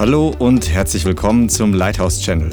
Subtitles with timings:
[0.00, 2.50] Hallo und herzlich willkommen zum Lighthouse Channel.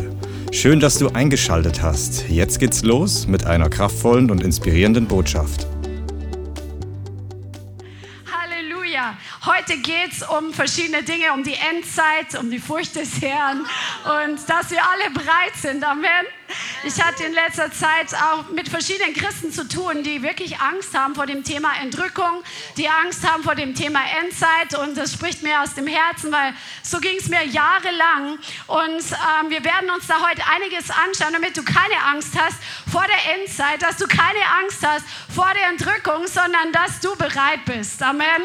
[0.52, 2.28] Schön, dass du eingeschaltet hast.
[2.28, 5.66] Jetzt geht's los mit einer kraftvollen und inspirierenden Botschaft.
[8.30, 9.18] Halleluja.
[9.46, 14.40] Heute geht es um verschiedene Dinge, um die Endzeit, um die Furcht des Herrn und
[14.50, 15.86] dass wir alle bereit sind.
[15.86, 16.26] Amen.
[16.84, 21.16] Ich hatte in letzter Zeit auch mit verschiedenen Christen zu tun, die wirklich Angst haben
[21.16, 22.44] vor dem Thema Entrückung,
[22.78, 26.54] die Angst haben vor dem Thema Endzeit und das spricht mir aus dem Herzen, weil
[26.84, 28.38] so ging es mir jahrelang
[28.68, 32.58] und ähm, wir werden uns da heute einiges anschauen, damit du keine Angst hast
[32.92, 37.66] vor der Endzeit, dass du keine Angst hast vor der Entrückung, sondern dass du bereit
[37.66, 38.02] bist.
[38.04, 38.44] Amen.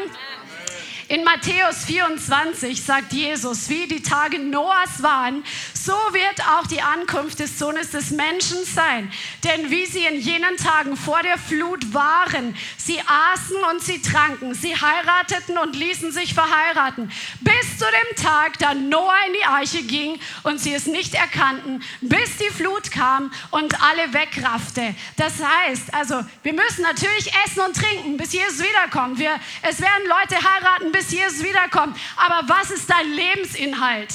[1.09, 7.39] In Matthäus 24 sagt Jesus, wie die Tage Noahs waren, so wird auch die Ankunft
[7.39, 9.11] des Sohnes des Menschen sein.
[9.43, 14.53] Denn wie sie in jenen Tagen vor der Flut waren, sie aßen und sie tranken,
[14.53, 17.11] sie heirateten und ließen sich verheiraten,
[17.41, 21.83] bis zu dem Tag, da Noah in die Arche ging und sie es nicht erkannten,
[21.99, 24.95] bis die Flut kam und alle wegraffte.
[25.17, 29.19] Das heißt, also wir müssen natürlich essen und trinken, bis Jesus wiederkommt.
[29.19, 31.97] Wir, es werden Leute heiraten, bis Jesus wiederkommt.
[32.15, 34.13] Aber was ist dein Lebensinhalt?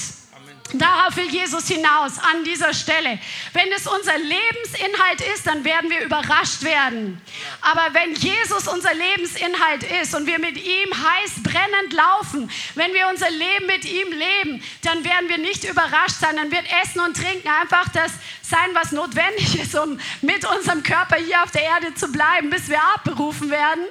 [0.74, 3.18] Darauf will Jesus hinaus an dieser Stelle.
[3.54, 7.22] Wenn es unser Lebensinhalt ist, dann werden wir überrascht werden.
[7.62, 13.08] Aber wenn Jesus unser Lebensinhalt ist und wir mit ihm heiß brennend laufen, wenn wir
[13.08, 16.36] unser Leben mit ihm leben, dann werden wir nicht überrascht sein.
[16.36, 18.12] Dann wird Essen und Trinken einfach das
[18.42, 22.68] sein, was notwendig ist, um mit unserem Körper hier auf der Erde zu bleiben, bis
[22.68, 23.84] wir abberufen werden.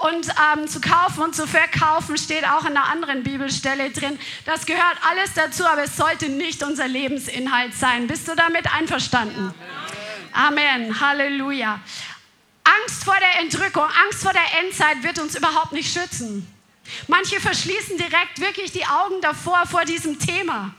[0.00, 4.18] Und ähm, zu kaufen und zu verkaufen steht auch in einer anderen Bibelstelle drin.
[4.46, 8.06] Das gehört alles dazu, aber es sollte nicht unser Lebensinhalt sein.
[8.06, 9.52] Bist du damit einverstanden?
[10.32, 10.98] Amen.
[10.98, 11.80] Halleluja.
[12.64, 16.46] Angst vor der Entrückung, Angst vor der Endzeit wird uns überhaupt nicht schützen.
[17.06, 20.74] Manche verschließen direkt wirklich die Augen davor, vor diesem Thema.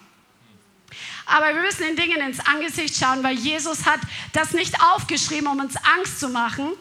[1.28, 4.00] Aber wir müssen den Dingen ins Angesicht schauen, weil Jesus hat
[4.34, 6.72] das nicht aufgeschrieben, um uns Angst zu machen,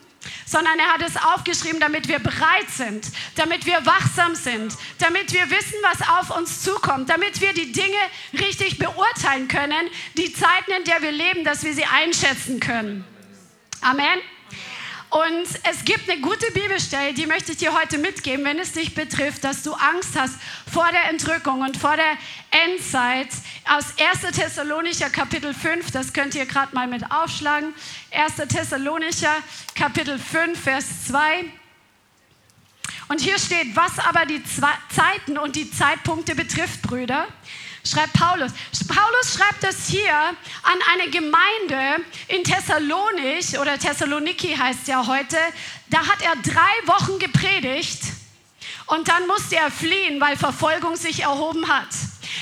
[0.46, 5.50] sondern er hat es aufgeschrieben, damit wir bereit sind, damit wir wachsam sind, damit wir
[5.50, 7.98] wissen, was auf uns zukommt, damit wir die Dinge
[8.34, 13.04] richtig beurteilen können, die Zeiten, in der wir leben, dass wir sie einschätzen können.
[13.80, 14.20] Amen.
[15.10, 18.94] Und es gibt eine gute Bibelstelle, die möchte ich dir heute mitgeben, wenn es dich
[18.94, 20.36] betrifft, dass du Angst hast
[20.72, 22.16] vor der Entrückung und vor der
[22.52, 23.26] Endzeit.
[23.68, 24.36] Aus 1.
[24.36, 27.74] Thessalonicher Kapitel 5, das könnt ihr gerade mal mit aufschlagen.
[28.12, 28.36] 1.
[28.48, 29.34] Thessalonicher
[29.74, 31.44] Kapitel 5, Vers 2.
[33.08, 37.26] Und hier steht, was aber die Zeiten und die Zeitpunkte betrifft, Brüder
[37.84, 38.52] schreibt Paulus.
[38.88, 45.36] Paulus schreibt das hier an eine Gemeinde in Thessalonich oder Thessaloniki heißt ja heute.
[45.88, 48.00] Da hat er drei Wochen gepredigt
[48.86, 51.88] und dann musste er fliehen, weil Verfolgung sich erhoben hat.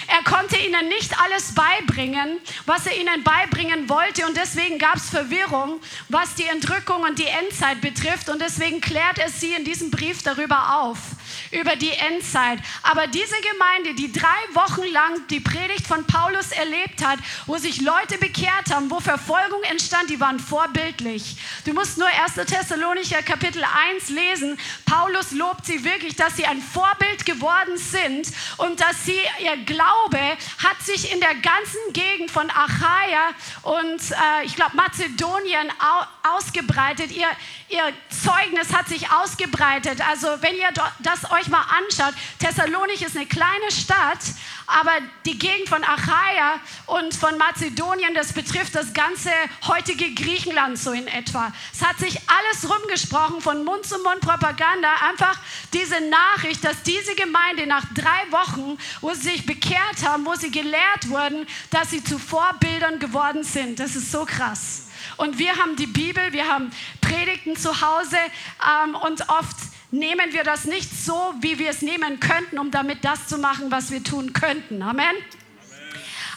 [0.06, 4.27] Er konnte ihnen nicht alles beibringen, was er ihnen beibringen wollte.
[4.27, 8.28] Und deswegen gab es Verwirrung, was die Entrückung und die Endzeit betrifft.
[8.28, 10.98] Und deswegen klärt er sie in diesem Brief darüber auf
[11.50, 12.59] über die Endzeit.
[12.82, 17.81] Aber diese Gemeinde, die drei Wochen lang die Predigt von Paulus erlebt hat, wo sich
[17.81, 21.37] Leute bekehrt haben, wo Verfolgung entstand, die waren vorbildlich.
[21.65, 22.34] Du musst nur 1.
[22.47, 23.62] Thessalonicher Kapitel
[23.93, 24.59] 1 lesen.
[24.84, 28.28] Paulus lobt sie wirklich, dass sie ein Vorbild geworden sind
[28.59, 33.31] und dass sie, ihr Glaube hat sich in der ganzen Gegend von Achaia
[33.62, 36.06] und äh, ich glaube Mazedonien au
[36.37, 37.10] ausgebreitet.
[37.10, 37.28] Ihr,
[37.69, 40.06] ihr Zeugnis hat sich ausgebreitet.
[40.06, 40.69] Also wenn ihr
[41.00, 44.21] das euch mal anschaut, Thessalonich ist eine kleine Stadt,
[44.66, 44.93] aber
[45.25, 49.31] die Gegend von Achaia und von Mazedonien, das betrifft das ganze
[49.66, 51.53] heutige Griechenland so in etwa.
[51.72, 55.39] Es hat sich alles rumgesprochen von Mund zu Mund Propaganda, einfach
[55.72, 60.50] diese Nachricht, dass diese Gemeinde nach drei Wochen, wo sie sich bekehrt haben, wo sie
[60.50, 63.81] gelehrt wurden, dass sie zu Vorbildern geworden sind.
[63.81, 64.89] Das ist so krass.
[65.16, 68.16] Und wir haben die Bibel, wir haben Predigten zu Hause
[68.84, 69.56] ähm, und oft
[69.91, 73.71] nehmen wir das nicht so, wie wir es nehmen könnten, um damit das zu machen,
[73.71, 74.82] was wir tun könnten.
[74.82, 75.15] Amen.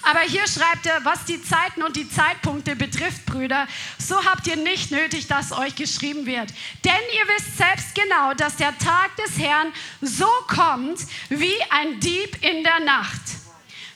[0.04, 3.68] Aber hier schreibt er, was die Zeiten und die Zeitpunkte betrifft, Brüder,
[4.00, 6.50] so habt ihr nicht nötig, dass euch geschrieben wird.
[6.84, 9.72] Denn ihr wisst selbst genau, dass der Tag des Herrn
[10.02, 11.00] so kommt
[11.30, 13.22] wie ein Dieb in der Nacht.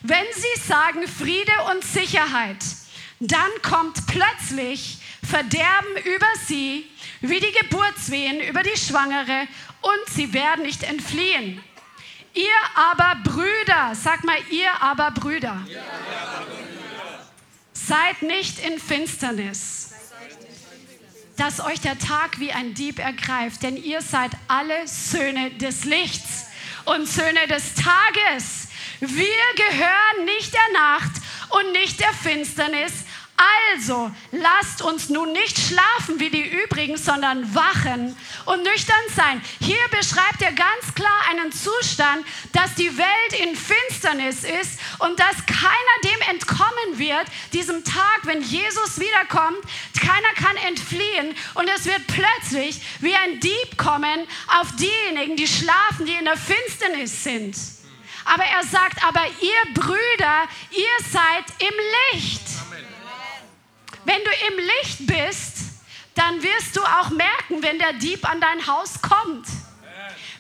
[0.02, 2.64] Wenn sie sagen Friede und Sicherheit,
[3.20, 6.86] dann kommt plötzlich Verderben über sie,
[7.22, 9.48] wie die Geburtswehen über die Schwangere,
[9.82, 11.64] und sie werden nicht entfliehen.
[12.34, 12.46] Ihr
[12.76, 15.66] aber Brüder, sag mal, ihr aber Brüder,
[17.72, 19.94] seid nicht in Finsternis,
[21.38, 26.46] dass euch der Tag wie ein Dieb ergreift, denn ihr seid alle Söhne des Lichts
[26.86, 28.68] und Söhne des Tages.
[29.00, 29.26] Wir
[29.56, 31.12] gehören nicht der Nacht
[31.50, 32.94] und nicht der Finsternis.
[33.38, 38.16] Also lasst uns nun nicht schlafen wie die übrigen, sondern wachen
[38.46, 39.42] und nüchtern sein.
[39.60, 45.46] Hier beschreibt er ganz klar einen Zustand, dass die Welt in Finsternis ist und dass
[45.46, 49.60] keiner dem entkommen wird, diesem Tag, wenn Jesus wiederkommt.
[50.00, 54.26] Keiner kann entfliehen und es wird plötzlich wie ein Dieb kommen
[54.60, 57.58] auf diejenigen, die schlafen, die in der Finsternis sind.
[58.24, 61.76] Aber er sagt, aber ihr Brüder, ihr seid im
[62.14, 62.42] Licht.
[64.06, 65.58] Wenn du im Licht bist,
[66.14, 69.48] dann wirst du auch merken, wenn der Dieb an dein Haus kommt.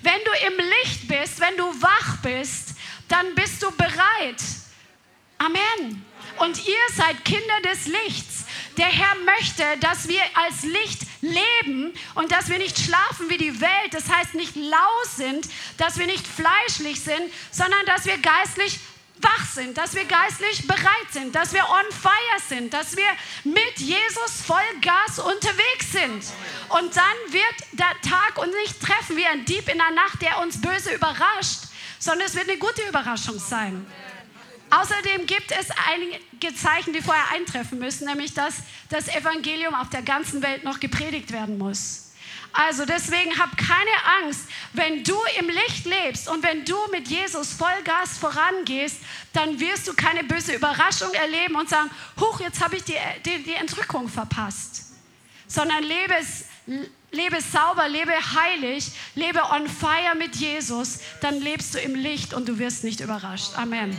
[0.02, 2.76] Wenn du im Licht bist, wenn du wach bist,
[3.08, 4.42] dann bist du bereit.
[5.38, 6.06] Amen.
[6.38, 8.46] Und ihr seid Kinder des Lichts.
[8.78, 13.62] Der Herr möchte, dass wir als Licht leben und dass wir nicht schlafen wie die
[13.62, 13.94] Welt.
[13.94, 15.48] Das heißt nicht lau sind,
[15.78, 18.80] dass wir nicht fleischlich sind, sondern dass wir geistlich
[19.22, 23.08] wach sind, dass wir geistlich bereit sind, dass wir on fire sind, dass wir
[23.44, 26.24] mit Jesus voll Gas unterwegs sind.
[26.70, 30.40] Und dann wird der Tag uns nicht treffen wie ein Dieb in der Nacht, der
[30.42, 31.64] uns böse überrascht,
[32.00, 33.86] sondern es wird eine gute Überraschung sein.
[34.70, 38.56] Außerdem gibt es einige Zeichen, die vorher eintreffen müssen, nämlich dass
[38.90, 42.05] das Evangelium auf der ganzen Welt noch gepredigt werden muss.
[42.56, 47.52] Also deswegen hab keine Angst, wenn du im Licht lebst und wenn du mit Jesus
[47.52, 48.98] Vollgas vorangehst,
[49.34, 53.44] dann wirst du keine böse Überraschung erleben und sagen, huch, jetzt habe ich die, die,
[53.44, 54.94] die Entrückung verpasst.
[55.48, 56.16] Sondern lebe
[57.12, 62.48] lebe sauber, lebe heilig, lebe on fire mit Jesus, dann lebst du im Licht und
[62.48, 63.58] du wirst nicht überrascht.
[63.58, 63.98] Amen.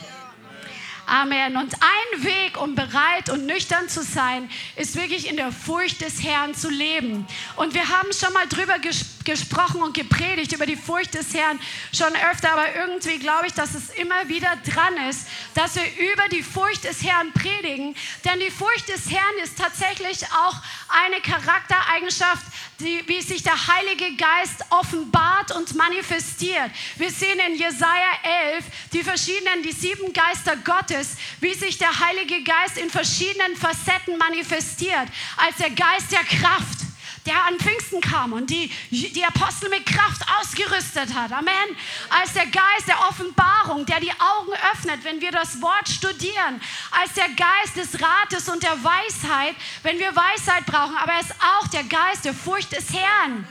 [1.07, 1.57] Amen.
[1.57, 6.23] Und ein Weg, um bereit und nüchtern zu sein, ist wirklich in der Furcht des
[6.25, 7.27] Herrn zu leben.
[7.55, 11.61] Und wir haben schon mal drüber ges gesprochen und gepredigt, über die Furcht des Herrn
[11.93, 16.29] schon öfter, aber irgendwie glaube ich, dass es immer wieder dran ist, dass wir über
[16.31, 17.95] die Furcht des Herrn predigen.
[18.25, 20.57] Denn die Furcht des Herrn ist tatsächlich auch
[20.89, 22.47] eine Charaktereigenschaft,
[22.81, 26.71] die, wie sich der Heilige Geist offenbart und manifestiert.
[26.97, 28.13] Wir sehen in Jesaja
[28.55, 28.65] 11
[28.95, 34.17] die verschiedenen, die sieben Geister Gottes Gottes, wie sich der Heilige Geist in verschiedenen Facetten
[34.19, 36.86] manifestiert, als der Geist der Kraft
[37.27, 41.33] der an Pfingsten kam und die, die Apostel mit Kraft ausgerüstet hat.
[41.33, 41.77] Amen.
[42.09, 46.61] Als der Geist der Offenbarung, der die Augen öffnet, wenn wir das Wort studieren.
[46.91, 50.97] Als der Geist des Rates und der Weisheit, wenn wir Weisheit brauchen.
[50.97, 53.47] Aber er ist auch der Geist der Furcht des Herrn.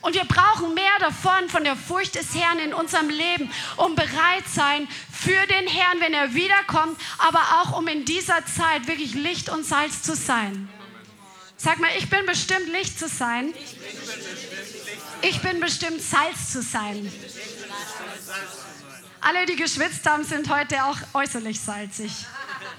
[0.00, 4.46] Und wir brauchen mehr davon, von der Furcht des Herrn in unserem Leben, um bereit
[4.46, 9.48] sein für den Herrn, wenn er wiederkommt, aber auch um in dieser Zeit wirklich Licht
[9.48, 10.68] und Salz zu sein.
[11.60, 13.52] Sag mal, ich bin bestimmt Licht zu sein.
[15.22, 17.12] Ich bin bestimmt Salz zu sein.
[19.20, 22.12] Alle, die geschwitzt haben, sind heute auch äußerlich salzig.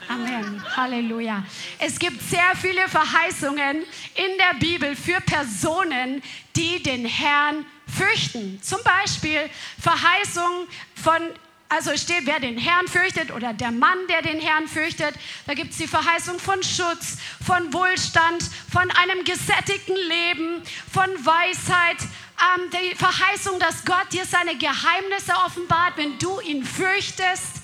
[0.07, 0.63] Amen.
[0.77, 1.43] Halleluja.
[1.77, 3.83] Es gibt sehr viele Verheißungen
[4.15, 6.23] in der Bibel für Personen,
[6.55, 8.61] die den Herrn fürchten.
[8.63, 9.49] Zum Beispiel
[9.81, 11.21] Verheißungen von
[11.69, 15.13] also steht, wer den Herrn fürchtet oder der Mann, der den Herrn fürchtet.
[15.45, 21.97] Da gibt es die Verheißung von Schutz, von Wohlstand, von einem gesättigten Leben, von Weisheit.
[22.57, 27.57] Ähm, die Verheißung, dass Gott dir seine Geheimnisse offenbart, wenn du ihn fürchtest.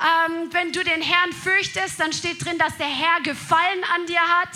[0.00, 4.20] Ähm, wenn du den Herrn fürchtest, dann steht drin, dass der Herr Gefallen an dir
[4.20, 4.48] hat.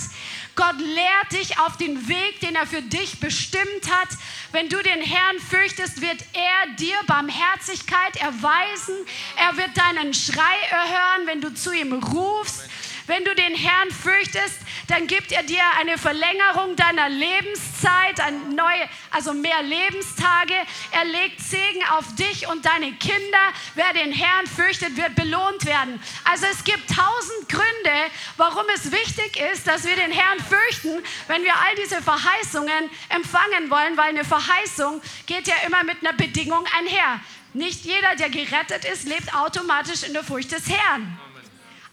[0.56, 4.08] Gott lehrt dich auf den Weg, den er für dich bestimmt hat.
[4.52, 8.94] Wenn du den Herrn fürchtest, wird er dir Barmherzigkeit erweisen.
[9.36, 12.68] Er wird deinen Schrei erhören, wenn du zu ihm rufst.
[13.06, 18.88] Wenn du den Herrn fürchtest, dann gibt er dir eine Verlängerung deiner Lebenszeit, ein neue,
[19.10, 20.54] also mehr Lebenstage.
[20.90, 23.52] Er legt Segen auf dich und deine Kinder.
[23.74, 26.00] Wer den Herrn fürchtet, wird belohnt werden.
[26.24, 31.42] Also es gibt tausend Gründe, warum es wichtig ist, dass wir den Herrn fürchten, wenn
[31.44, 36.64] wir all diese Verheißungen empfangen wollen, weil eine Verheißung geht ja immer mit einer Bedingung
[36.78, 37.20] einher.
[37.52, 41.18] Nicht jeder, der gerettet ist, lebt automatisch in der Furcht des Herrn.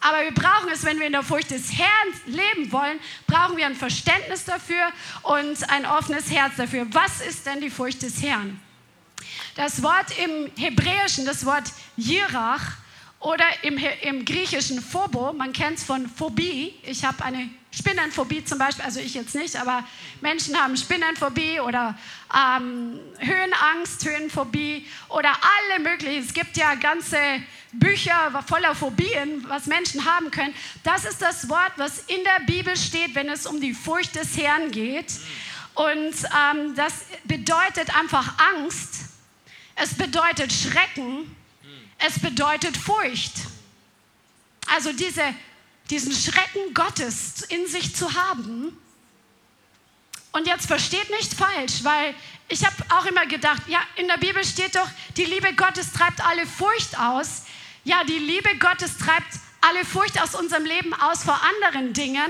[0.01, 1.89] Aber wir brauchen es, wenn wir in der Furcht des Herrn
[2.25, 4.91] leben wollen, brauchen wir ein Verständnis dafür
[5.21, 6.87] und ein offenes Herz dafür.
[6.91, 8.59] Was ist denn die Furcht des Herrn?
[9.55, 11.65] Das Wort im Hebräischen, das Wort
[11.97, 12.77] Jirach
[13.19, 16.73] oder im, im Griechischen Phobo, man kennt es von Phobie.
[16.81, 19.83] Ich habe eine Spinnenphobie zum Beispiel, also ich jetzt nicht, aber
[20.19, 21.95] Menschen haben Spinnenphobie oder
[22.33, 26.23] ähm, Höhenangst, Höhenphobie oder alle möglichen.
[26.23, 27.17] Es gibt ja ganze
[27.73, 30.53] Bücher voller Phobien, was Menschen haben können.
[30.83, 34.37] Das ist das Wort, was in der Bibel steht, wenn es um die Furcht des
[34.37, 35.13] Herrn geht.
[35.73, 39.05] Und ähm, das bedeutet einfach Angst.
[39.75, 41.35] Es bedeutet Schrecken.
[41.97, 43.33] es bedeutet Furcht.
[44.67, 45.23] Also diese,
[45.89, 48.77] diesen Schrecken Gottes in sich zu haben.
[50.33, 52.15] Und jetzt versteht nicht falsch, weil
[52.47, 54.87] ich habe auch immer gedacht, ja, in der Bibel steht doch,
[55.17, 57.43] die Liebe Gottes treibt alle Furcht aus.
[57.83, 62.29] Ja, die Liebe Gottes treibt alle Furcht aus unserem Leben aus vor anderen Dingen.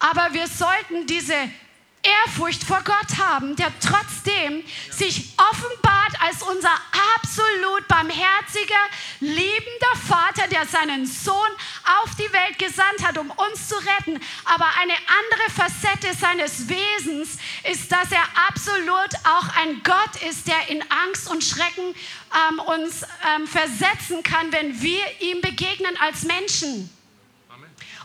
[0.00, 1.34] Aber wir sollten diese
[2.02, 6.72] Ehrfurcht vor Gott haben, der trotzdem sich offenbart als unser
[7.14, 8.80] absolut barmherziger,
[9.20, 11.50] liebender Vater, der seinen Sohn
[12.02, 14.18] auf die Welt gesandt hat, um uns zu retten.
[14.46, 17.38] Aber eine andere Facette seines Wesens
[17.70, 21.94] ist, dass er absolut auch ein Gott ist, der in Angst und Schrecken
[22.50, 23.02] ähm, uns
[23.36, 26.88] ähm, versetzen kann, wenn wir ihm begegnen als Menschen.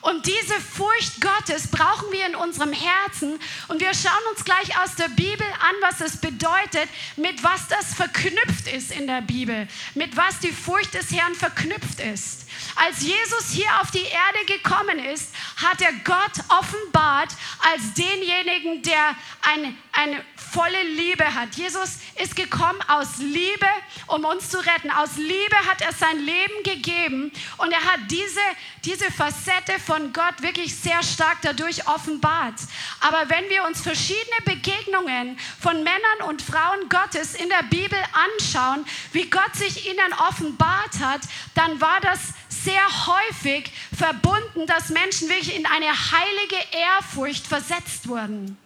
[0.06, 3.40] Und diese Furcht Gottes brauchen wir in unserem Herzen.
[3.68, 7.96] Und wir schauen uns gleich aus der Bibel an, was es bedeutet, mit was das
[7.96, 12.46] verknüpft ist in der Bibel, mit was die Furcht des Herrn verknüpft ist.
[12.76, 17.30] Als Jesus hier auf die Erde gekommen ist, hat er Gott offenbart
[17.72, 20.24] als denjenigen, der eine, eine
[20.56, 21.56] volle Liebe hat.
[21.56, 23.68] Jesus ist gekommen aus Liebe,
[24.08, 24.90] um uns zu retten.
[24.90, 28.40] Aus Liebe hat er sein Leben gegeben und er hat diese,
[28.84, 32.56] diese Facette von Gott wirklich sehr stark dadurch offenbart.
[33.02, 38.86] Aber wenn wir uns verschiedene Begegnungen von Männern und Frauen Gottes in der Bibel anschauen,
[39.12, 41.22] wie Gott sich ihnen offenbart hat,
[41.54, 42.20] dann war das
[42.66, 48.58] sehr häufig verbunden, dass Menschen wirklich in eine heilige Ehrfurcht versetzt wurden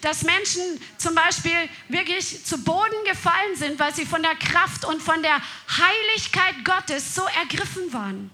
[0.00, 0.62] dass Menschen
[0.98, 5.36] zum Beispiel wirklich zu Boden gefallen sind, weil sie von der Kraft und von der
[5.36, 8.30] Heiligkeit Gottes so ergriffen waren.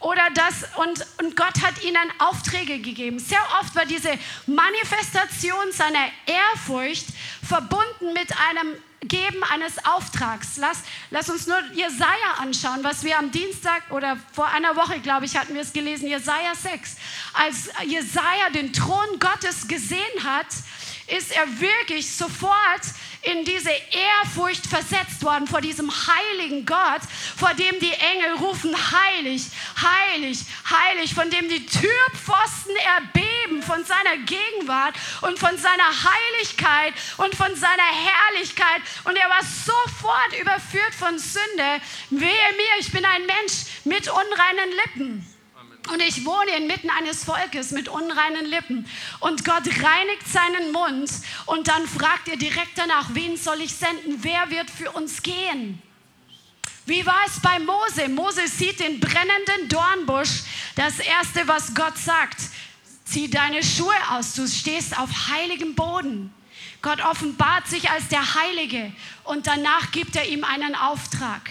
[0.00, 3.18] Oder das, und, und Gott hat ihnen Aufträge gegeben.
[3.18, 7.06] Sehr oft war diese Manifestation seiner Ehrfurcht
[7.46, 10.56] verbunden mit einem Geben eines Auftrags.
[10.56, 15.24] Lass, lass uns nur Jesaja anschauen, was wir am Dienstag oder vor einer Woche, glaube
[15.24, 16.96] ich, hatten wir es gelesen, Jesaja 6.
[17.32, 20.46] Als Jesaja den Thron Gottes gesehen hat,
[21.10, 22.82] ist er wirklich sofort
[23.22, 27.02] in diese Ehrfurcht versetzt worden vor diesem heiligen Gott,
[27.36, 29.42] vor dem die Engel rufen, heilig,
[29.80, 30.38] heilig,
[30.70, 37.54] heilig, von dem die Türpfosten erbeben von seiner Gegenwart und von seiner Heiligkeit und von
[37.54, 38.80] seiner Herrlichkeit.
[39.04, 41.80] Und er war sofort überführt von Sünde.
[42.10, 45.39] Wehe mir, ich bin ein Mensch mit unreinen Lippen.
[45.92, 48.86] Und ich wohne inmitten eines Volkes mit unreinen Lippen.
[49.18, 51.10] Und Gott reinigt seinen Mund
[51.46, 54.18] und dann fragt er direkt danach, wen soll ich senden?
[54.22, 55.82] Wer wird für uns gehen?
[56.86, 58.08] Wie war es bei Mose?
[58.08, 60.42] Mose sieht den brennenden Dornbusch.
[60.76, 62.40] Das erste, was Gott sagt,
[63.04, 66.32] zieh deine Schuhe aus, du stehst auf heiligem Boden.
[66.82, 68.92] Gott offenbart sich als der Heilige
[69.24, 71.50] und danach gibt er ihm einen Auftrag.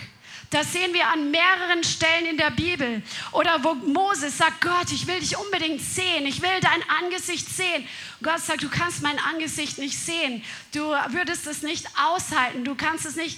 [0.49, 3.03] Das sehen wir an mehreren Stellen in der Bibel.
[3.33, 7.87] Oder wo Moses sagt, Gott, ich will dich unbedingt sehen, ich will dein Angesicht sehen.
[8.23, 13.05] Gott sagt, du kannst mein Angesicht nicht sehen, du würdest es nicht aushalten, du kannst
[13.05, 13.37] es nicht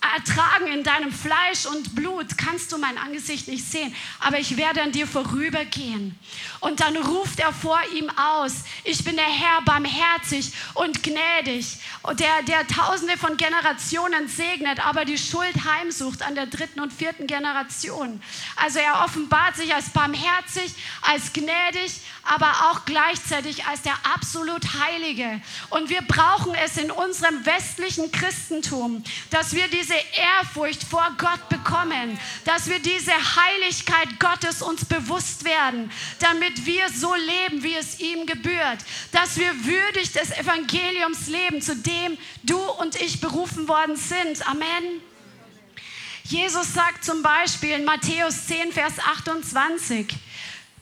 [0.00, 4.82] ertragen in deinem Fleisch und Blut, kannst du mein Angesicht nicht sehen, aber ich werde
[4.82, 6.18] an dir vorübergehen.
[6.60, 11.78] Und dann ruft er vor ihm aus, ich bin der Herr barmherzig und gnädig,
[12.18, 17.26] der, der tausende von Generationen segnet, aber die Schuld heimsucht an der dritten und vierten
[17.26, 18.22] Generation.
[18.56, 25.40] Also er offenbart sich als barmherzig, als gnädig, aber auch gleichzeitig als der absolut Heilige.
[25.70, 32.18] Und wir brauchen es in unserem westlichen Christentum, dass wir diese Ehrfurcht vor Gott bekommen,
[32.44, 35.90] dass wir diese Heiligkeit Gottes uns bewusst werden,
[36.20, 38.78] damit wir so leben, wie es ihm gebührt,
[39.12, 44.46] dass wir würdig des Evangeliums leben, zu dem du und ich berufen worden sind.
[44.48, 45.00] Amen.
[46.24, 50.08] Jesus sagt zum Beispiel in Matthäus 10, Vers 28,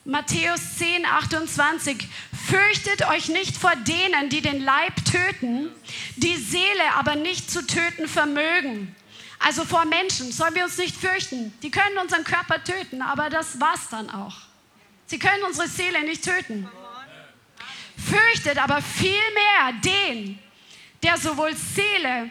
[0.07, 2.09] Matthäus 10, 28,
[2.47, 5.71] fürchtet euch nicht vor denen, die den Leib töten,
[6.17, 8.95] die Seele aber nicht zu töten vermögen.
[9.39, 11.55] Also vor Menschen sollen wir uns nicht fürchten.
[11.63, 14.37] Die können unseren Körper töten, aber das war's dann auch.
[15.07, 16.69] Sie können unsere Seele nicht töten.
[17.97, 20.39] Fürchtet aber vielmehr den,
[21.03, 22.31] der sowohl Seele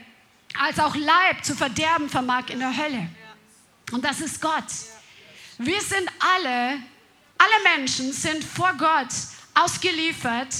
[0.60, 3.10] als auch Leib zu verderben vermag in der Hölle.
[3.92, 4.64] Und das ist Gott.
[5.58, 6.80] Wir sind alle
[7.44, 9.14] alle Menschen sind vor Gott
[9.54, 10.54] ausgeliefert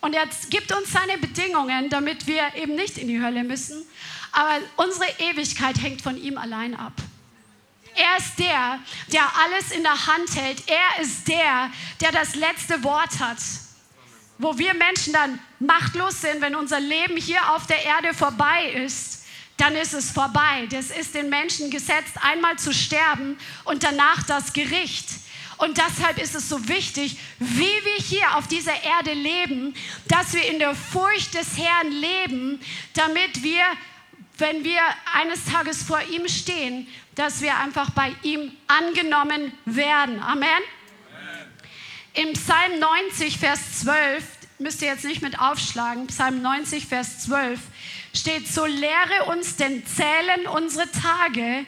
[0.00, 3.86] und er gibt uns seine Bedingungen, damit wir eben nicht in die Hölle müssen.
[4.32, 6.92] Aber unsere Ewigkeit hängt von ihm allein ab.
[7.94, 8.80] Er ist der,
[9.12, 10.62] der alles in der Hand hält.
[10.68, 11.70] Er ist der,
[12.00, 13.38] der das letzte Wort hat.
[14.38, 19.24] Wo wir Menschen dann machtlos sind, wenn unser Leben hier auf der Erde vorbei ist,
[19.56, 20.66] dann ist es vorbei.
[20.70, 25.06] Das ist den Menschen gesetzt, einmal zu sterben und danach das Gericht.
[25.56, 29.74] Und deshalb ist es so wichtig, wie wir hier auf dieser Erde leben,
[30.08, 32.60] dass wir in der Furcht des Herrn leben,
[32.94, 33.62] damit wir,
[34.38, 34.80] wenn wir
[35.14, 40.20] eines Tages vor ihm stehen, dass wir einfach bei ihm angenommen werden.
[40.20, 40.48] Amen.
[42.14, 44.24] Im Psalm 90, Vers 12,
[44.58, 47.58] müsst ihr jetzt nicht mit aufschlagen, Psalm 90, Vers 12,
[48.14, 51.66] steht, so lehre uns denn zählen unsere Tage,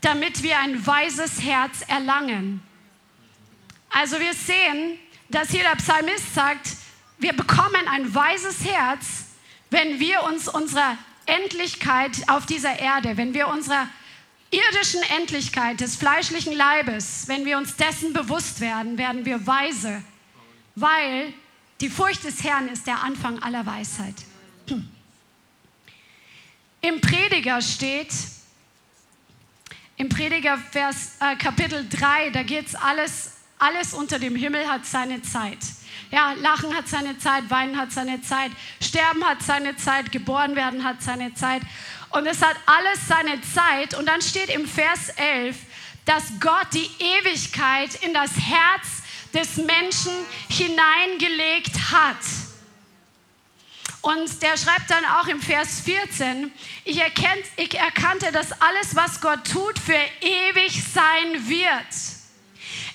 [0.00, 2.62] damit wir ein weises Herz erlangen.
[3.90, 6.76] Also wir sehen, dass hier der Psalmist sagt,
[7.18, 9.26] wir bekommen ein weises Herz,
[9.70, 13.88] wenn wir uns unserer Endlichkeit auf dieser Erde, wenn wir unserer
[14.50, 20.02] irdischen Endlichkeit des fleischlichen Leibes, wenn wir uns dessen bewusst werden, werden wir weise,
[20.74, 21.32] weil
[21.80, 24.14] die Furcht des Herrn ist der Anfang aller Weisheit.
[26.80, 28.12] Im Prediger steht,
[29.96, 34.86] im Prediger Vers, äh, Kapitel 3, da geht es alles, alles unter dem Himmel hat
[34.86, 35.58] seine Zeit.
[36.10, 38.50] Ja, Lachen hat seine Zeit, Weinen hat seine Zeit,
[38.80, 41.62] Sterben hat seine Zeit, geboren werden hat seine Zeit.
[42.10, 43.94] Und es hat alles seine Zeit.
[43.94, 45.56] Und dann steht im Vers 11,
[46.04, 49.02] dass Gott die Ewigkeit in das Herz
[49.32, 50.12] des Menschen
[50.48, 52.16] hineingelegt hat.
[54.02, 56.50] Und der schreibt dann auch im Vers 14,
[56.84, 62.19] ich, erkennt, ich erkannte, dass alles, was Gott tut, für ewig sein wird.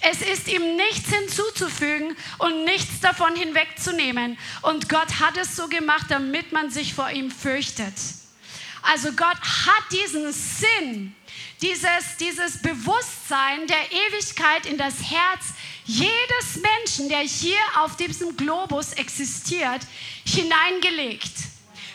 [0.07, 4.37] Es ist ihm nichts hinzuzufügen und nichts davon hinwegzunehmen.
[4.61, 7.93] Und Gott hat es so gemacht, damit man sich vor ihm fürchtet.
[8.83, 11.15] Also Gott hat diesen Sinn,
[11.59, 18.93] dieses, dieses Bewusstsein der Ewigkeit in das Herz jedes Menschen, der hier auf diesem Globus
[18.93, 19.81] existiert,
[20.23, 21.33] hineingelegt.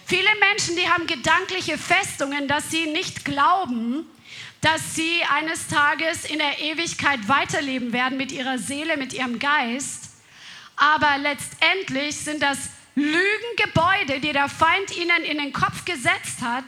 [0.04, 4.04] Viele Menschen, die haben gedankliche Festungen, dass sie nicht glauben,
[4.60, 10.10] dass sie eines Tages in der Ewigkeit weiterleben werden mit ihrer Seele, mit ihrem Geist.
[10.76, 12.58] Aber letztendlich sind das
[12.94, 16.64] Lügengebäude, die der Feind ihnen in den Kopf gesetzt hat,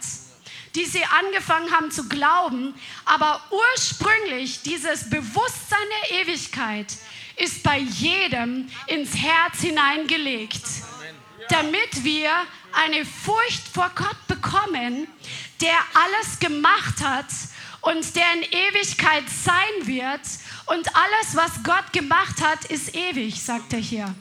[0.74, 2.74] die sie angefangen haben zu glauben.
[3.04, 6.96] Aber ursprünglich dieses Bewusstsein der Ewigkeit
[7.36, 10.62] ist bei jedem ins Herz hineingelegt,
[11.50, 12.30] damit wir
[12.72, 15.06] eine Furcht vor Gott bekommen,
[15.60, 17.26] der alles gemacht hat
[17.82, 20.20] und der in Ewigkeit sein wird.
[20.66, 24.14] Und alles, was Gott gemacht hat, ist ewig, sagt er hier.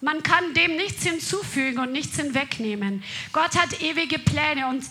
[0.00, 3.02] Man kann dem nichts hinzufügen und nichts hinwegnehmen.
[3.32, 4.84] Gott hat ewige Pläne und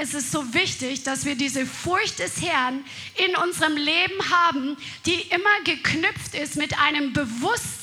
[0.00, 2.84] es ist so wichtig, dass wir diese Furcht des Herrn
[3.26, 7.77] in unserem Leben haben, die immer geknüpft ist mit einem Bewusstsein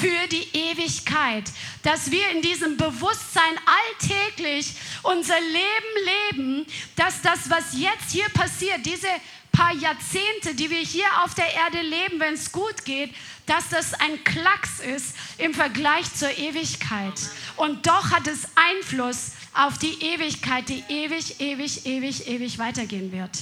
[0.00, 1.44] für die Ewigkeit.
[1.82, 6.66] Dass wir in diesem Bewusstsein alltäglich unser Leben leben,
[6.96, 9.08] dass das, was jetzt hier passiert, diese
[9.58, 13.12] paar Jahrzehnte, die wir hier auf der Erde leben, wenn es gut geht,
[13.46, 17.14] dass das ein Klacks ist im Vergleich zur Ewigkeit.
[17.56, 23.36] Und doch hat es Einfluss auf die Ewigkeit, die ewig, ewig, ewig, ewig weitergehen wird.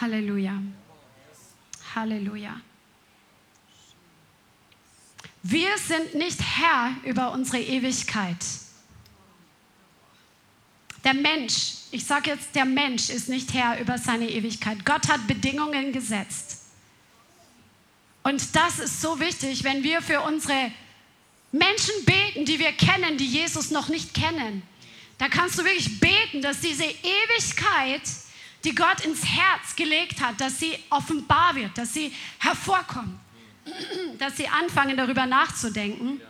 [0.00, 0.60] Halleluja.
[1.94, 2.60] Halleluja.
[5.42, 8.36] Wir sind nicht Herr über unsere Ewigkeit.
[11.04, 14.84] Der Mensch, ich sage jetzt, der Mensch ist nicht Herr über seine Ewigkeit.
[14.84, 16.58] Gott hat Bedingungen gesetzt.
[18.22, 20.72] Und das ist so wichtig, wenn wir für unsere
[21.52, 24.62] Menschen beten, die wir kennen, die Jesus noch nicht kennen.
[25.16, 28.02] Da kannst du wirklich beten, dass diese Ewigkeit,
[28.64, 33.18] die Gott ins Herz gelegt hat, dass sie offenbar wird, dass sie hervorkommt,
[34.18, 36.20] dass sie anfangen darüber nachzudenken,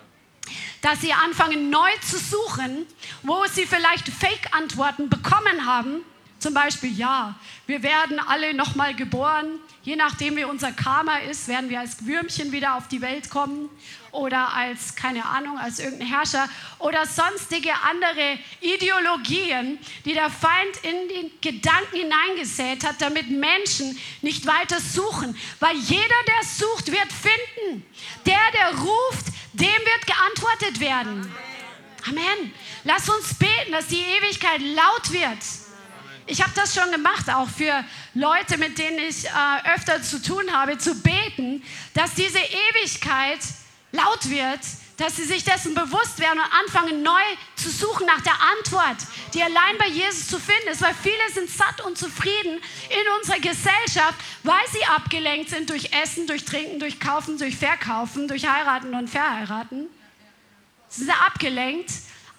[0.83, 2.87] dass sie anfangen neu zu suchen,
[3.23, 6.03] wo sie vielleicht Fake-Antworten bekommen haben
[6.41, 7.35] zum Beispiel, ja,
[7.67, 9.61] wir werden alle nochmal geboren.
[9.83, 13.69] Je nachdem, wie unser Karma ist, werden wir als Würmchen wieder auf die Welt kommen
[14.13, 21.09] oder als, keine Ahnung, als irgendein Herrscher oder sonstige andere Ideologien, die der Feind in
[21.09, 25.37] den Gedanken hineingesät hat, damit Menschen nicht weiter suchen.
[25.59, 27.87] Weil jeder, der sucht, wird finden.
[28.27, 31.33] Der, der ruft, dem wird geantwortet werden.
[32.07, 32.53] Amen.
[32.85, 35.39] Lass uns beten, dass die Ewigkeit laut wird
[36.31, 40.53] ich habe das schon gemacht, auch für Leute, mit denen ich äh, öfter zu tun
[40.53, 41.63] habe, zu beten,
[41.95, 43.41] dass diese Ewigkeit
[43.93, 44.61] laut wird,
[45.01, 47.23] dass sie sich dessen bewusst werden und anfangen neu
[47.57, 48.99] zu suchen nach der Antwort,
[49.33, 53.39] die allein bei Jesus zu finden ist, weil viele sind satt und zufrieden in unserer
[53.39, 58.95] Gesellschaft, weil sie abgelenkt sind durch Essen, durch Trinken, durch Kaufen, durch Verkaufen, durch Heiraten
[58.95, 59.89] und Verheiraten.
[60.89, 61.91] Sie sind abgelenkt,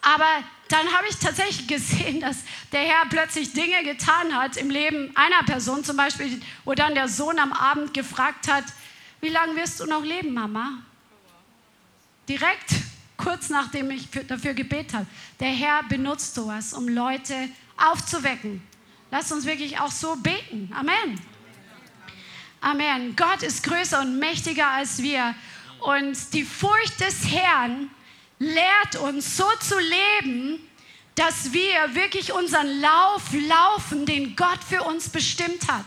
[0.01, 2.37] aber dann habe ich tatsächlich gesehen, dass
[2.71, 7.07] der Herr plötzlich Dinge getan hat im Leben einer Person, zum Beispiel, wo dann der
[7.07, 8.65] Sohn am Abend gefragt hat,
[9.19, 10.83] wie lange wirst du noch leben, Mama?
[12.27, 12.75] Direkt
[13.17, 15.05] kurz nachdem ich dafür gebetet habe.
[15.39, 18.61] Der Herr benutzt sowas, um Leute aufzuwecken.
[19.11, 20.71] Lass uns wirklich auch so beten.
[20.73, 21.19] Amen.
[22.61, 23.15] Amen.
[23.15, 25.35] Gott ist größer und mächtiger als wir.
[25.79, 27.89] Und die Furcht des Herrn
[28.39, 30.59] lehrt uns so zu leben,
[31.15, 35.85] dass wir wirklich unseren Lauf laufen, den Gott für uns bestimmt hat.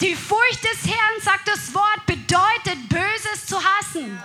[0.00, 4.18] Die Furcht des Herrn, sagt das Wort, bedeutet Böses zu hassen.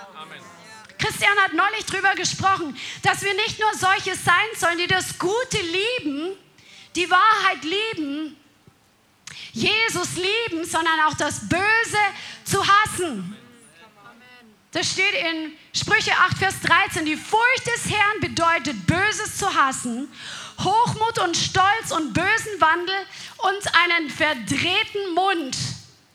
[1.02, 5.58] Christian hat neulich darüber gesprochen, dass wir nicht nur solche sein sollen, die das Gute
[5.58, 6.38] lieben,
[6.96, 8.38] die Wahrheit lieben,
[9.54, 11.98] Jesus lieben, sondern auch das Böse
[12.44, 13.36] zu hassen.
[14.72, 17.06] Das steht in Sprüche 8, Vers 13.
[17.06, 20.08] Die Furcht des Herrn bedeutet, Böses zu hassen,
[20.60, 22.96] Hochmut und Stolz und bösen Wandel
[23.38, 25.58] und einen verdrehten Mund.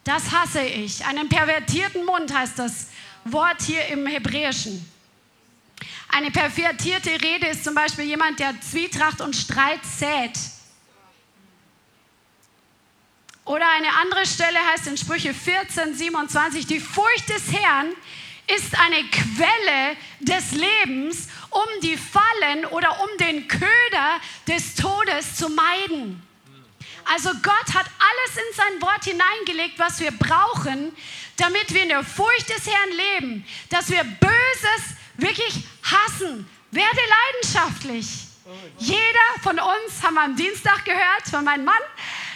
[0.04, 1.04] Das hasse ich.
[1.04, 2.86] Einen pervertierten Mund heißt das
[3.32, 4.90] Wort hier im Hebräischen.
[6.08, 10.32] Eine pervertierte Rede ist zum Beispiel jemand, der Zwietracht und Streit sät.
[13.44, 17.92] Oder eine andere Stelle heißt in Sprüche 14, 27, die Furcht des Herrn
[18.54, 25.48] ist eine Quelle des Lebens, um die Fallen oder um den Köder des Todes zu
[25.48, 26.25] meiden.
[27.12, 30.94] Also Gott hat alles in sein Wort hineingelegt, was wir brauchen,
[31.36, 36.48] damit wir in der Furcht des Herrn leben, dass wir Böses wirklich hassen.
[36.70, 37.00] Werde
[37.32, 38.26] leidenschaftlich.
[38.78, 41.74] Jeder von uns, haben wir am Dienstag gehört von meinem Mann,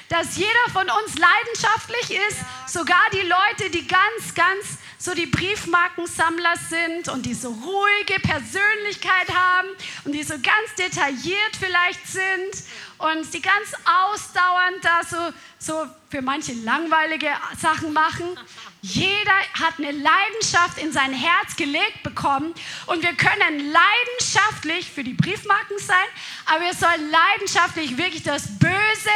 [0.09, 6.55] dass jeder von uns leidenschaftlich ist, sogar die Leute, die ganz, ganz so die Briefmarkensammler
[6.69, 9.69] sind und die so ruhige Persönlichkeit haben
[10.05, 12.65] und die so ganz detailliert vielleicht sind
[12.99, 15.17] und die ganz ausdauernd da so,
[15.59, 18.39] so für manche langweilige Sachen machen.
[18.83, 25.15] Jeder hat eine Leidenschaft in sein Herz gelegt bekommen und wir können leidenschaftlich für die
[25.15, 25.97] Briefmarken sein,
[26.45, 29.11] aber wir sollen leidenschaftlich wirklich das Böse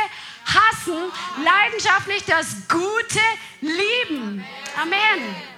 [0.46, 0.96] hassen,
[1.44, 3.20] leidenschaftlich das Gute
[3.60, 4.42] lieben.
[4.80, 5.53] Amen.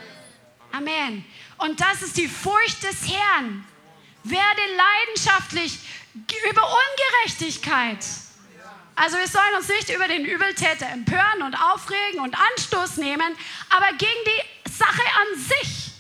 [0.77, 1.25] Amen.
[1.59, 3.67] Und das ist die Furcht des Herrn.
[4.25, 5.79] Werde leidenschaftlich
[6.51, 8.05] über Ungerechtigkeit.
[8.95, 13.37] Also wir sollen uns nicht über den Übeltäter empören und aufregen und Anstoß nehmen,
[13.71, 15.93] aber gegen die Sache an sich,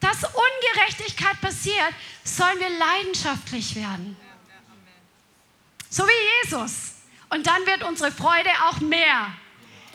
[0.00, 4.16] dass Ungerechtigkeit passiert, sollen wir leidenschaftlich werden.
[5.88, 6.94] So wie Jesus.
[7.30, 9.32] Und dann wird unsere Freude auch mehr,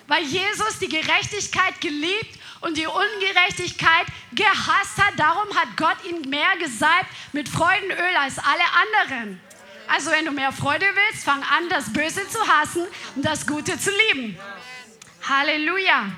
[0.07, 5.17] weil Jesus die Gerechtigkeit geliebt und die Ungerechtigkeit gehasst hat.
[5.17, 9.41] Darum hat Gott ihn mehr gesalbt mit Freudenöl als alle anderen.
[9.87, 13.79] Also wenn du mehr Freude willst, fang an, das Böse zu hassen und das Gute
[13.79, 14.37] zu lieben.
[15.27, 16.11] Halleluja.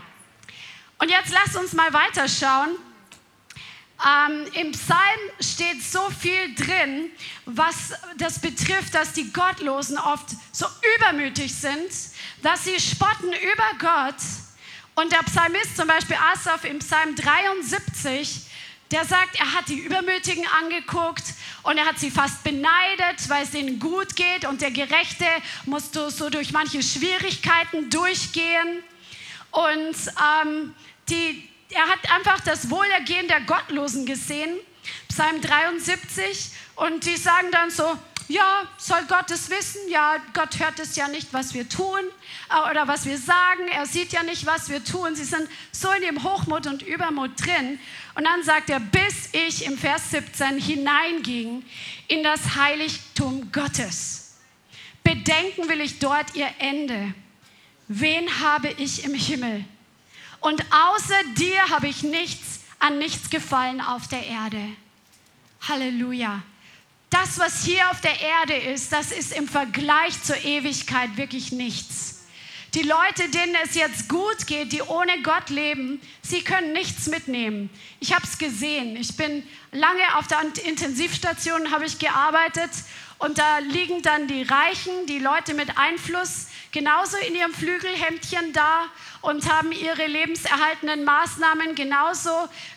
[0.97, 2.75] Und jetzt lasst uns mal weiterschauen.
[4.03, 4.99] Ähm, Im Psalm
[5.39, 7.11] steht so viel drin,
[7.45, 10.65] was das betrifft, dass die Gottlosen oft so
[10.97, 11.91] übermütig sind,
[12.41, 14.15] dass sie spotten über Gott
[15.01, 18.41] und der Psalmist, zum Beispiel Asaf im Psalm 73,
[18.91, 21.23] der sagt, er hat die Übermütigen angeguckt
[21.63, 25.25] und er hat sie fast beneidet, weil es ihnen gut geht und der Gerechte
[25.65, 28.83] musste so durch manche Schwierigkeiten durchgehen.
[29.49, 29.95] Und
[30.43, 30.75] ähm,
[31.09, 34.55] die, er hat einfach das Wohlergehen der Gottlosen gesehen,
[35.07, 39.81] Psalm 73, und die sagen dann so, ja, soll Gott es wissen?
[39.89, 42.01] Ja, Gott hört es ja nicht, was wir tun
[42.69, 43.67] oder was wir sagen.
[43.73, 45.15] Er sieht ja nicht, was wir tun.
[45.15, 47.79] Sie sind so in dem Hochmut und Übermut drin.
[48.15, 51.63] Und dann sagt er, bis ich im Vers 17 hineinging
[52.07, 54.35] in das Heiligtum Gottes.
[55.03, 57.13] Bedenken will ich dort ihr Ende.
[57.87, 59.65] Wen habe ich im Himmel?
[60.39, 64.61] Und außer dir habe ich nichts an nichts gefallen auf der Erde.
[65.67, 66.41] Halleluja
[67.11, 72.20] das, was hier auf der Erde ist, das ist im Vergleich zur Ewigkeit wirklich nichts.
[72.73, 77.69] Die Leute, denen es jetzt gut geht, die ohne Gott leben, sie können nichts mitnehmen.
[77.99, 78.95] Ich habe es gesehen.
[78.95, 82.69] Ich bin lange auf der Intensivstation, habe ich gearbeitet
[83.17, 88.85] und da liegen dann die Reichen, die Leute mit Einfluss, genauso in ihrem Flügelhemdchen da
[89.19, 92.31] und haben ihre lebenserhaltenden Maßnahmen genauso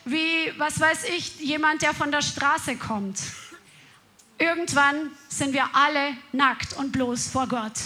[0.05, 3.21] wie, was weiß ich, jemand, der von der Straße kommt.
[4.39, 7.79] Irgendwann sind wir alle nackt und bloß vor Gott.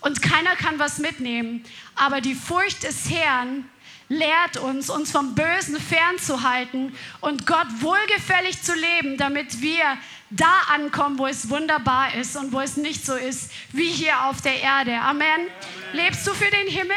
[0.00, 1.64] Und keiner kann was mitnehmen.
[1.94, 3.68] Aber die Furcht des Herrn
[4.08, 9.84] lehrt uns, uns vom Bösen fernzuhalten und Gott wohlgefällig zu leben, damit wir
[10.30, 14.40] da ankommen, wo es wunderbar ist und wo es nicht so ist wie hier auf
[14.40, 14.98] der Erde.
[15.00, 15.22] Amen.
[15.22, 15.46] Amen.
[15.92, 16.96] Lebst du für den Himmel?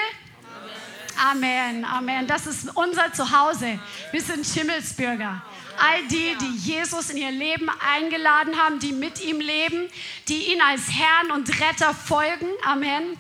[1.30, 2.28] Amen, Amen.
[2.28, 3.80] Das ist unser Zuhause.
[4.12, 5.42] Wir sind Himmelsbürger.
[5.78, 9.88] All die, die Jesus in ihr Leben eingeladen haben, die mit ihm leben,
[10.28, 12.48] die ihn als Herrn und Retter folgen.
[12.64, 13.18] Amen.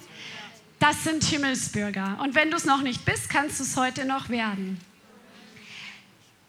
[0.79, 2.17] Das sind Himmelsbürger.
[2.21, 4.79] Und wenn du es noch nicht bist, kannst du es heute noch werden.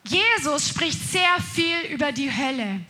[0.04, 2.80] Jesus spricht sehr viel über die Hölle.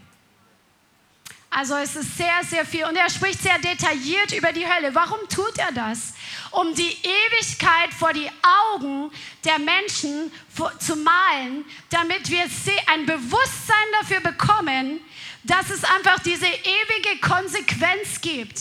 [1.55, 2.87] Also es ist sehr, sehr viel.
[2.87, 4.95] Und er spricht sehr detailliert über die Hölle.
[4.95, 6.15] Warum tut er das?
[6.51, 8.31] Um die Ewigkeit vor die
[8.73, 9.11] Augen
[9.45, 10.33] der Menschen
[10.79, 12.45] zu malen, damit wir
[12.87, 15.01] ein Bewusstsein dafür bekommen,
[15.45, 18.59] dass es einfach diese ewige Konsequenz gibt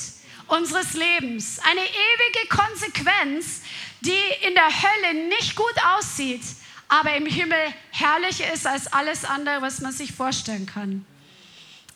[0.48, 1.60] unseres Lebens.
[1.60, 3.62] Eine ewige Konsequenz,
[4.02, 6.42] die in der Hölle nicht gut aussieht,
[6.90, 11.06] aber im Himmel herrlicher ist als alles andere, was man sich vorstellen kann.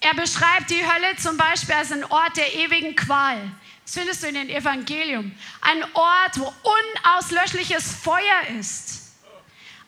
[0.06, 3.42] Er beschreibt die Hölle zum Beispiel als einen Ort der ewigen Qual.
[3.84, 5.36] Das findest du in den Evangelium.
[5.62, 6.54] Ein Ort, wo
[7.02, 9.16] unauslöschliches Feuer ist.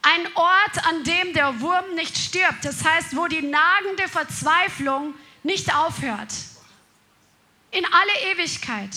[0.02, 2.66] Ein Ort, an dem der Wurm nicht stirbt.
[2.66, 6.34] Das heißt, wo die nagende Verzweiflung nicht aufhört.
[7.70, 8.96] In alle Ewigkeit.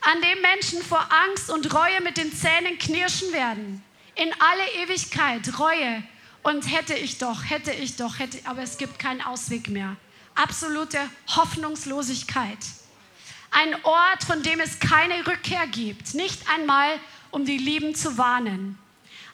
[0.00, 3.84] An dem Menschen vor Angst und Reue mit den Zähnen knirschen werden.
[4.14, 6.02] In alle Ewigkeit Reue.
[6.42, 9.98] Und hätte ich doch, hätte ich doch, hätte, aber es gibt keinen Ausweg mehr
[10.34, 12.58] absolute Hoffnungslosigkeit.
[13.50, 16.98] Ein Ort, von dem es keine Rückkehr gibt, nicht einmal
[17.30, 18.78] um die Lieben zu warnen.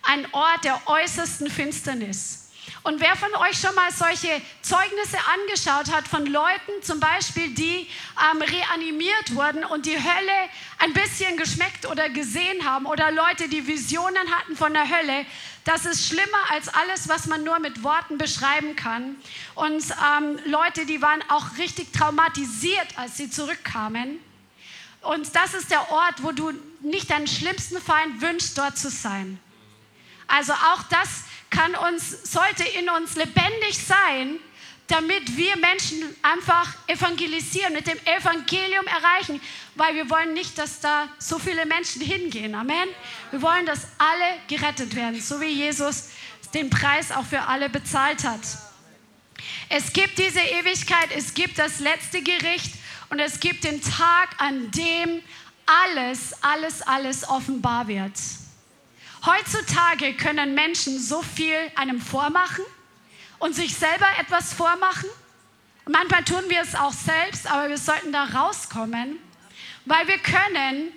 [0.03, 2.50] Ein Ort der äußersten Finsternis.
[2.83, 7.87] Und wer von euch schon mal solche Zeugnisse angeschaut hat von Leuten, zum Beispiel, die
[8.33, 13.67] ähm, reanimiert wurden und die Hölle ein bisschen geschmeckt oder gesehen haben, oder Leute, die
[13.67, 15.27] Visionen hatten von der Hölle,
[15.65, 19.17] das ist schlimmer als alles, was man nur mit Worten beschreiben kann.
[19.55, 19.85] Und
[20.17, 24.19] ähm, Leute, die waren auch richtig traumatisiert, als sie zurückkamen.
[25.03, 29.39] Und das ist der Ort, wo du nicht deinen schlimmsten Feind wünschst, dort zu sein.
[30.27, 34.39] Also auch das kann uns, sollte in uns lebendig sein,
[34.87, 39.41] damit wir Menschen einfach evangelisieren, mit dem Evangelium erreichen,
[39.77, 42.55] weil wir wollen nicht, dass da so viele Menschen hingehen.
[42.55, 42.89] Amen.
[43.31, 46.09] Wir wollen, dass alle gerettet werden, so wie Jesus
[46.55, 48.41] den Preis auch für alle bezahlt hat.
[49.69, 52.75] Es gibt diese Ewigkeit, es gibt das letzte Gericht
[53.11, 55.23] und es gibt den Tag, an dem
[55.67, 58.13] alles, alles, alles offenbar wird.
[59.25, 62.65] Heutzutage können Menschen so viel einem vormachen
[63.39, 65.09] und sich selber etwas vormachen.
[65.87, 69.19] manchmal tun wir es auch selbst, aber wir sollten da rauskommen,
[69.85, 70.89] weil wir können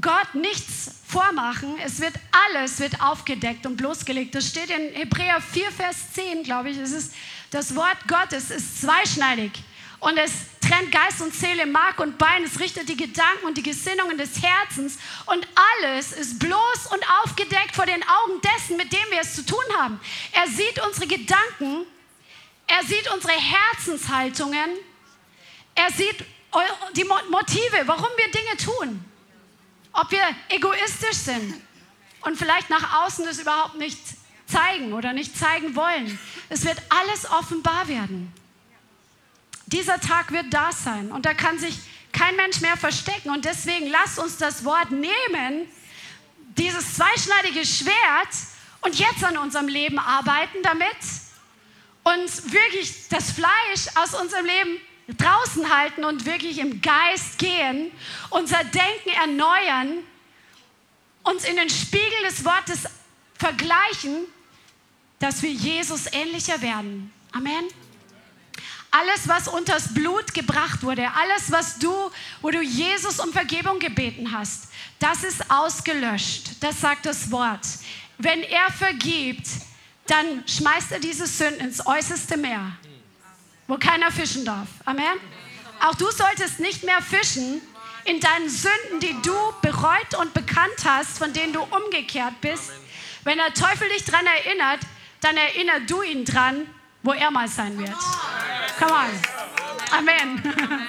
[0.00, 1.76] Gott nichts vormachen.
[1.84, 2.14] Es wird
[2.46, 4.34] alles wird aufgedeckt und bloßgelegt.
[4.34, 6.78] Das steht in Hebräer 4, Vers 10, glaube ich.
[6.78, 7.14] Es ist,
[7.50, 9.52] das Wort Gottes ist zweischneidig
[10.00, 12.44] und es trennt Geist und Seele, Mark und Bein.
[12.44, 14.98] Es richtet die Gedanken und die Gesinnungen des Herzens.
[15.26, 15.46] Und
[15.80, 19.64] alles ist bloß und aufgedeckt vor den Augen dessen, mit dem wir es zu tun
[19.78, 20.00] haben.
[20.32, 21.86] Er sieht unsere Gedanken.
[22.66, 24.70] Er sieht unsere Herzenshaltungen.
[25.74, 26.24] Er sieht
[26.96, 29.04] die Motive, warum wir Dinge tun.
[29.92, 31.54] Ob wir egoistisch sind
[32.22, 33.98] und vielleicht nach außen das überhaupt nicht
[34.46, 36.18] zeigen oder nicht zeigen wollen.
[36.48, 38.32] Es wird alles offenbar werden.
[39.66, 41.78] Dieser Tag wird da sein und da kann sich
[42.12, 43.30] kein Mensch mehr verstecken.
[43.30, 45.66] Und deswegen lasst uns das Wort nehmen,
[46.56, 48.28] dieses zweischneidige Schwert,
[48.84, 50.96] und jetzt an unserem Leben arbeiten damit
[52.02, 54.78] und wirklich das Fleisch aus unserem Leben
[55.16, 57.90] draußen halten und wirklich im Geist gehen,
[58.30, 59.98] unser Denken erneuern,
[61.22, 62.84] uns in den Spiegel des Wortes
[63.38, 64.26] vergleichen,
[65.18, 67.10] dass wir Jesus ähnlicher werden.
[67.32, 67.64] Amen.
[68.96, 71.92] Alles, was unters Blut gebracht wurde, alles, was du,
[72.40, 74.68] wo du Jesus um Vergebung gebeten hast,
[75.00, 76.62] das ist ausgelöscht.
[76.62, 77.66] Das sagt das Wort.
[78.18, 79.48] Wenn er vergibt,
[80.06, 82.70] dann schmeißt er diese Sünden ins äußerste Meer,
[83.66, 84.68] wo keiner fischen darf.
[84.84, 85.18] Amen.
[85.80, 87.60] Auch du solltest nicht mehr fischen
[88.04, 92.70] in deinen Sünden, die du bereut und bekannt hast, von denen du umgekehrt bist.
[93.24, 94.82] Wenn der Teufel dich daran erinnert,
[95.20, 96.68] dann erinnere du ihn dran,
[97.04, 97.94] wo er mal sein wird.
[98.78, 99.98] Come on.
[99.98, 100.42] Amen.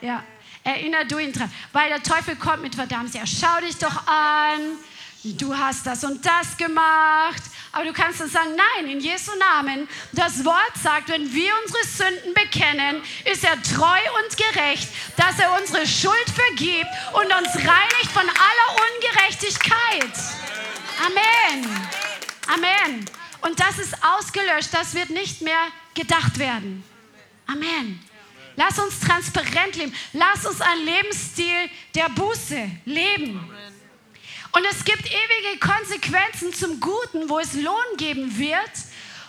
[0.00, 0.22] ja,
[0.64, 1.52] erinner du ihn dran.
[1.72, 3.14] Weil der Teufel kommt mit Verdammnis.
[3.14, 4.78] Ja, schau dich doch an.
[5.22, 7.42] Du hast das und das gemacht.
[7.72, 9.88] Aber du kannst dann sagen, nein, in Jesu Namen.
[10.12, 15.56] Das Wort sagt, wenn wir unsere Sünden bekennen, ist er treu und gerecht, dass er
[15.60, 20.12] unsere Schuld vergibt und uns reinigt von aller Ungerechtigkeit.
[21.04, 21.88] Amen.
[22.46, 23.19] Amen.
[23.42, 26.84] Und das ist ausgelöscht, das wird nicht mehr gedacht werden.
[27.46, 28.00] Amen.
[28.56, 29.94] Lass uns transparent leben.
[30.12, 33.40] Lass uns einen Lebensstil der Buße leben.
[34.52, 38.70] Und es gibt ewige Konsequenzen zum Guten, wo es Lohn geben wird.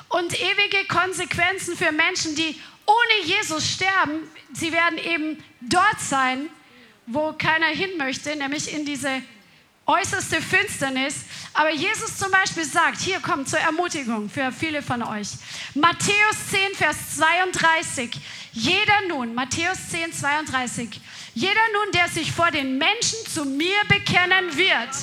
[0.09, 4.27] Und ewige Konsequenzen für Menschen, die ohne Jesus sterben.
[4.53, 6.49] Sie werden eben dort sein,
[7.05, 9.21] wo keiner hin möchte, nämlich in diese
[9.91, 11.15] äußerste Finsternis.
[11.53, 15.27] Aber Jesus zum Beispiel sagt, hier kommt zur Ermutigung für viele von euch.
[15.73, 18.09] Matthäus 10, Vers 32.
[18.53, 21.01] Jeder nun, Matthäus 10, 32.
[21.33, 24.93] Jeder nun, der sich vor den Menschen zu mir bekennen wird,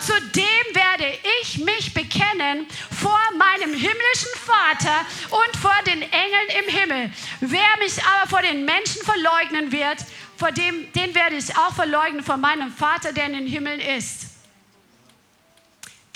[0.00, 2.66] zu dem werde ich mich bekennen
[3.00, 7.12] vor meinem himmlischen Vater und vor den Engeln im Himmel.
[7.40, 9.98] Wer mich aber vor den Menschen verleugnen wird,
[10.36, 14.25] vor dem, den werde ich auch verleugnen vor meinem Vater, der in den Himmeln ist.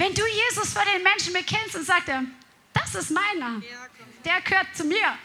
[0.00, 2.08] Wenn du Jesus vor den Menschen bekennst und sagst,
[2.72, 3.60] das ist meiner,
[4.24, 5.18] der gehört zu mir,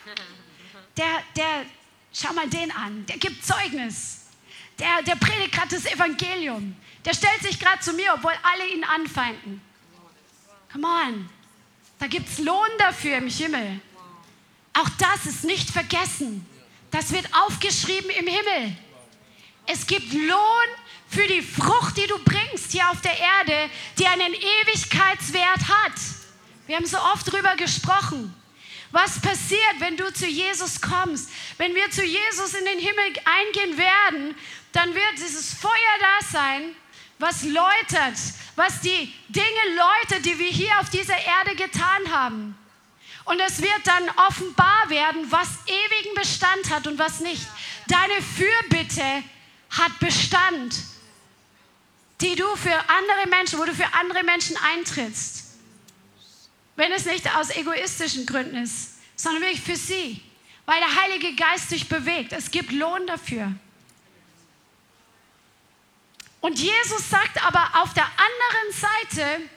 [0.98, 1.66] der, der,
[2.14, 4.26] schau mal den an, der gibt Zeugnis,
[4.78, 8.84] der, der predigt gerade das Evangelium, der stellt sich gerade zu mir, obwohl alle ihn
[8.84, 9.62] anfeinden.
[10.74, 11.30] Come on,
[11.98, 13.80] da gibt es Lohn dafür im Himmel.
[14.74, 16.46] Auch das ist nicht vergessen.
[16.92, 18.76] Das wird aufgeschrieben im Himmel.
[19.68, 20.68] Es gibt Lohn
[21.08, 25.94] für die Frucht, die du bringst hier auf der Erde, die einen Ewigkeitswert hat.
[26.68, 28.34] Wir haben so oft darüber gesprochen.
[28.92, 31.30] Was passiert, wenn du zu Jesus kommst?
[31.58, 34.36] Wenn wir zu Jesus in den Himmel eingehen werden,
[34.72, 36.76] dann wird dieses Feuer da sein,
[37.20, 38.18] was läutert,
[38.56, 42.58] was die Dinge läutert, die wir hier auf dieser Erde getan haben.
[43.26, 47.42] Und es wird dann offenbar werden, was ewigen Bestand hat und was nicht.
[47.88, 49.24] Deine Fürbitte
[49.72, 50.76] hat Bestand,
[52.22, 55.44] die du für andere Menschen, wo du für andere Menschen eintrittst.
[56.76, 60.22] Wenn es nicht aus egoistischen Gründen ist, sondern wirklich für sie,
[60.66, 62.34] weil der Heilige Geist dich bewegt.
[62.34, 63.52] Es gibt Lohn dafür.
[66.42, 69.50] Und Jesus sagt aber auf der anderen Seite,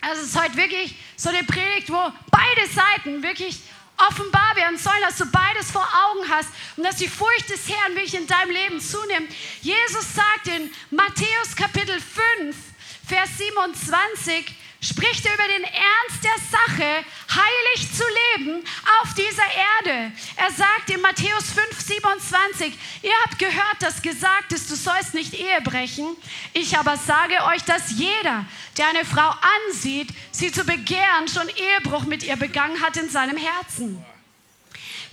[0.00, 3.60] also es ist heute wirklich so eine Predigt, wo beide Seiten wirklich
[3.96, 7.94] offenbar werden sollen, dass du beides vor Augen hast und dass die Furcht des Herrn
[7.94, 9.30] wirklich in deinem Leben zunimmt.
[9.60, 12.56] Jesus sagt in Matthäus Kapitel 5,
[13.06, 18.04] Vers 27, spricht er über den Ernst der Sache, heilig zu
[18.36, 18.62] leben
[19.00, 20.12] auf dieser Erde.
[20.36, 25.34] Er sagt in Matthäus 5, 27, ihr habt gehört, dass gesagt ist, du sollst nicht
[25.34, 26.16] Ehe brechen.
[26.52, 28.44] Ich aber sage euch, dass jeder,
[28.76, 29.32] der eine Frau
[29.68, 34.04] ansieht, sie zu begehren, schon Ehebruch mit ihr begangen hat in seinem Herzen.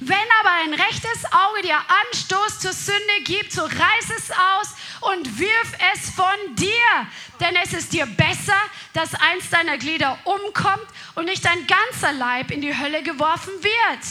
[0.03, 5.37] Wenn aber ein rechtes Auge dir Anstoß zur Sünde gibt, so reiß es aus und
[5.37, 7.07] wirf es von dir.
[7.39, 8.57] Denn es ist dir besser,
[8.93, 14.03] dass eins deiner Glieder umkommt und nicht dein ganzer Leib in die Hölle geworfen wird.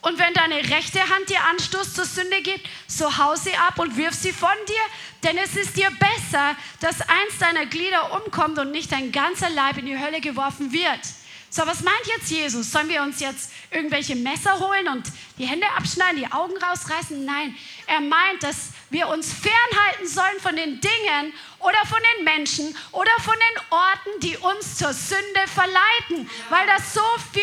[0.00, 3.96] Und wenn deine rechte Hand dir Anstoß zur Sünde gibt, so hau sie ab und
[3.96, 5.24] wirf sie von dir.
[5.24, 9.76] Denn es ist dir besser, dass eins deiner Glieder umkommt und nicht dein ganzer Leib
[9.76, 11.00] in die Hölle geworfen wird.
[11.48, 12.70] So, was meint jetzt Jesus?
[12.70, 15.04] Sollen wir uns jetzt irgendwelche Messer holen und
[15.38, 17.24] die Hände abschneiden, die Augen rausreißen?
[17.24, 17.54] Nein,
[17.86, 23.10] er meint, dass wir uns fernhalten sollen von den Dingen oder von den Menschen oder
[23.20, 27.00] von den Orten, die uns zur Sünde verleiten, weil das so
[27.32, 27.42] viel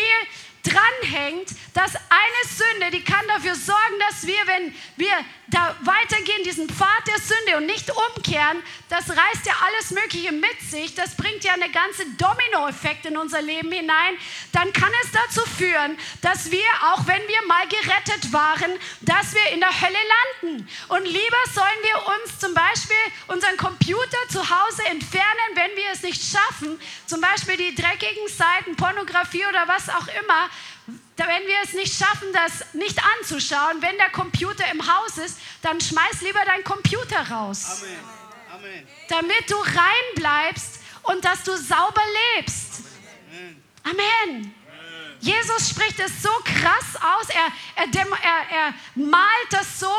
[0.64, 5.12] dranhängt, dass eine Sünde, die kann dafür sorgen, dass wir, wenn wir
[5.48, 10.60] da weitergehen, diesen Pfad der Sünde und nicht umkehren, das reißt ja alles Mögliche mit
[10.60, 14.16] sich, das bringt ja eine ganze Dominoeffekt in unser Leben hinein,
[14.52, 18.72] dann kann es dazu führen, dass wir, auch wenn wir mal gerettet waren,
[19.02, 19.98] dass wir in der Hölle
[20.42, 20.68] landen.
[20.88, 22.96] Und lieber sollen wir uns zum Beispiel
[23.28, 25.24] unseren Computer zu Hause entfernen,
[25.54, 30.48] wenn wir es nicht schaffen, zum Beispiel die dreckigen Seiten, Pornografie oder was auch immer,
[30.86, 35.80] wenn wir es nicht schaffen, das nicht anzuschauen, wenn der Computer im Haus ist, dann
[35.80, 37.82] schmeiß lieber deinen Computer raus.
[37.82, 37.98] Amen.
[38.54, 38.88] Amen.
[39.08, 42.02] Damit du rein bleibst und dass du sauber
[42.36, 42.82] lebst.
[43.30, 43.64] Amen.
[43.84, 44.54] Amen.
[45.20, 49.94] Jesus spricht es so krass aus, er, er, er, er malt das so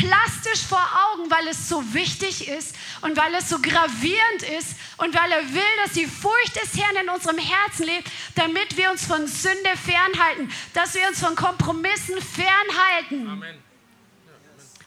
[0.00, 5.14] plastisch vor Augen, weil es so wichtig ist und weil es so gravierend ist und
[5.14, 9.04] weil er will, dass die Furcht des Herrn in unserem Herzen lebt, damit wir uns
[9.04, 13.28] von Sünde fernhalten, dass wir uns von Kompromissen fernhalten.
[13.28, 13.70] Amen.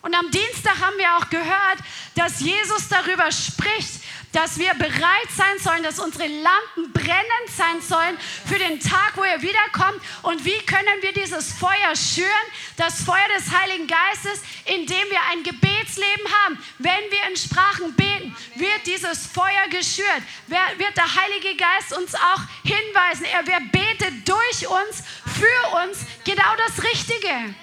[0.01, 1.77] Und am Dienstag haben wir auch gehört,
[2.15, 4.01] dass Jesus darüber spricht,
[4.33, 9.21] dass wir bereit sein sollen, dass unsere Lampen brennend sein sollen für den Tag, wo
[9.21, 10.01] er wiederkommt.
[10.23, 12.27] Und wie können wir dieses Feuer schüren?
[12.75, 16.57] Das Feuer des Heiligen Geistes, indem wir ein Gebetsleben haben.
[16.79, 20.23] Wenn wir in Sprachen beten, wird dieses Feuer geschürt.
[20.47, 23.25] Wird der Heilige Geist uns auch hinweisen.
[23.25, 25.03] Er wer betet durch uns,
[25.39, 27.53] für uns genau das Richtige.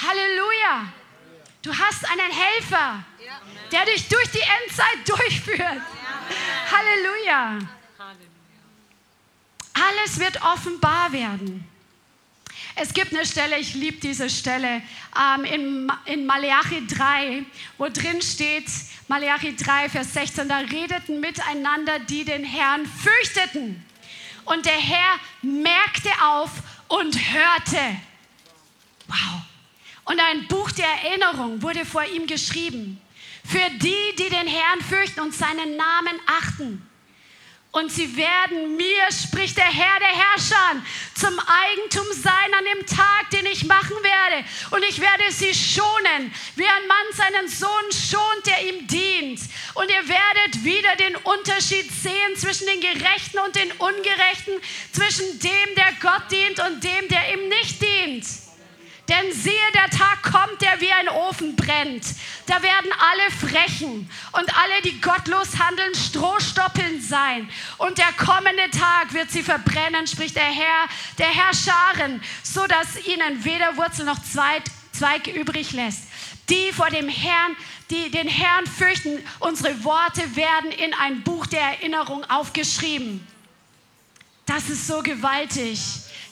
[0.00, 0.92] Halleluja.
[1.62, 3.04] Du hast einen Helfer
[3.72, 5.82] der dich durch die Endzeit durchführt.
[6.70, 7.58] Halleluja.
[9.74, 11.66] Alles wird offenbar werden.
[12.74, 14.82] Es gibt eine Stelle, ich liebe diese Stelle,
[15.18, 17.44] ähm, in, in Malachi 3,
[17.78, 18.66] wo drin steht,
[19.08, 23.84] Malachi 3, Vers 16, da redeten miteinander, die den Herrn fürchteten.
[24.44, 26.50] Und der Herr merkte auf
[26.88, 27.96] und hörte.
[29.08, 29.42] Wow.
[30.04, 33.00] Und ein Buch der Erinnerung wurde vor ihm geschrieben
[33.46, 36.86] für die, die den Herrn fürchten und seinen Namen achten.
[37.76, 40.82] Und sie werden mir, spricht der Herr der Herrscher,
[41.14, 44.48] zum Eigentum sein an dem Tag, den ich machen werde.
[44.70, 49.40] Und ich werde sie schonen, wie ein Mann seinen Sohn schont, der ihm dient.
[49.74, 54.54] Und ihr werdet wieder den Unterschied sehen zwischen den Gerechten und den Ungerechten,
[54.92, 58.45] zwischen dem, der Gott dient und dem, der ihm nicht dient.
[59.08, 62.04] Denn siehe, der Tag kommt, der wie ein Ofen brennt.
[62.46, 67.48] Da werden alle Frechen und alle, die gottlos handeln, Strohstoppeln sein.
[67.78, 70.88] Und der kommende Tag wird sie verbrennen, spricht der Herr,
[71.18, 76.04] der Herr Scharen, so dass ihnen weder Wurzel noch Zweig, Zweig übrig lässt.
[76.48, 77.56] Die vor dem Herrn,
[77.90, 83.24] die den Herrn fürchten, unsere Worte werden in ein Buch der Erinnerung aufgeschrieben.
[84.46, 85.80] Das ist so gewaltig.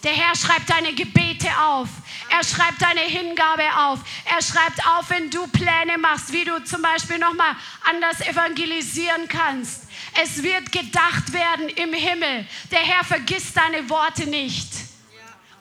[0.05, 1.89] Der Herr schreibt deine Gebete auf.
[2.29, 4.01] Er schreibt deine Hingabe auf.
[4.27, 7.57] Er schreibt auf, wenn du Pläne machst, wie du zum Beispiel nochmal
[7.89, 9.85] anders evangelisieren kannst.
[10.23, 12.47] Es wird gedacht werden im Himmel.
[12.71, 14.69] Der Herr vergisst deine Worte nicht.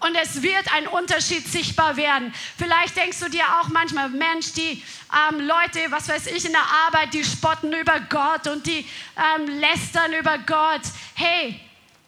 [0.01, 2.33] Und es wird ein Unterschied sichtbar werden.
[2.57, 4.83] Vielleicht denkst du dir auch manchmal, Mensch, die
[5.31, 8.85] ähm, Leute, was weiß ich, in der Arbeit, die spotten über Gott und die
[9.15, 10.81] ähm, lästern über Gott.
[11.13, 11.57] Hey,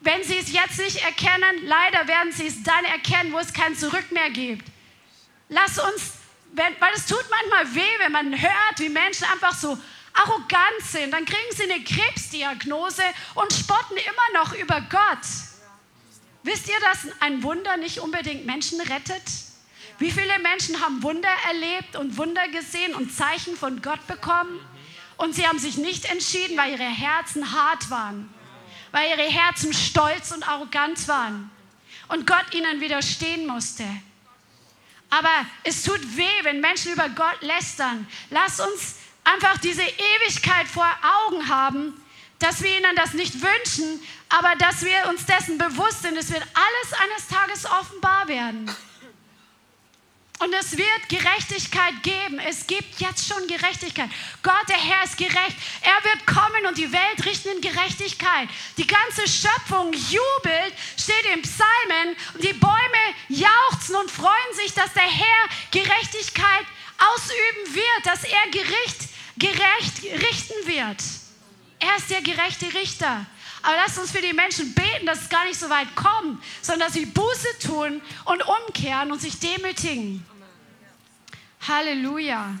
[0.06, 3.76] wenn sie es jetzt nicht erkennen, leider werden sie es dann erkennen, wo es kein
[3.76, 4.64] Zurück mehr gibt.
[5.48, 6.12] Lass uns,
[6.52, 9.76] weil es tut manchmal weh, wenn man hört, wie Menschen einfach so
[10.14, 11.10] arrogant sind.
[11.10, 13.02] Dann kriegen sie eine Krebsdiagnose
[13.34, 15.26] und spotten immer noch über Gott.
[16.44, 19.24] Wisst ihr, dass ein Wunder nicht unbedingt Menschen rettet?
[19.98, 24.60] Wie viele Menschen haben Wunder erlebt und Wunder gesehen und Zeichen von Gott bekommen?
[25.16, 28.32] Und sie haben sich nicht entschieden, weil ihre Herzen hart waren
[28.96, 31.50] weil ihre Herzen stolz und arrogant waren
[32.08, 33.84] und Gott ihnen widerstehen musste.
[35.10, 38.08] Aber es tut weh, wenn Menschen über Gott lästern.
[38.30, 40.88] Lass uns einfach diese Ewigkeit vor
[41.26, 41.92] Augen haben,
[42.38, 46.16] dass wir ihnen das nicht wünschen, aber dass wir uns dessen bewusst sind.
[46.16, 48.74] Es wird alles eines Tages offenbar werden.
[50.38, 52.38] Und es wird Gerechtigkeit geben.
[52.40, 54.10] Es gibt jetzt schon Gerechtigkeit.
[54.42, 55.56] Gott, der Herr, ist gerecht.
[55.80, 58.48] Er wird kommen und die Welt richten in Gerechtigkeit.
[58.76, 64.92] Die ganze Schöpfung jubelt, steht im Psalmen und die Bäume jauchzen und freuen sich, dass
[64.92, 66.66] der Herr Gerechtigkeit
[66.98, 69.08] ausüben wird, dass er Gericht
[69.38, 71.02] gerecht richten wird.
[71.78, 73.26] Er ist der gerechte Richter.
[73.66, 76.86] Aber lasst uns für die Menschen beten, dass es gar nicht so weit kommt, sondern
[76.86, 80.24] dass sie Buße tun und umkehren und sich demütigen.
[81.66, 82.54] Halleluja.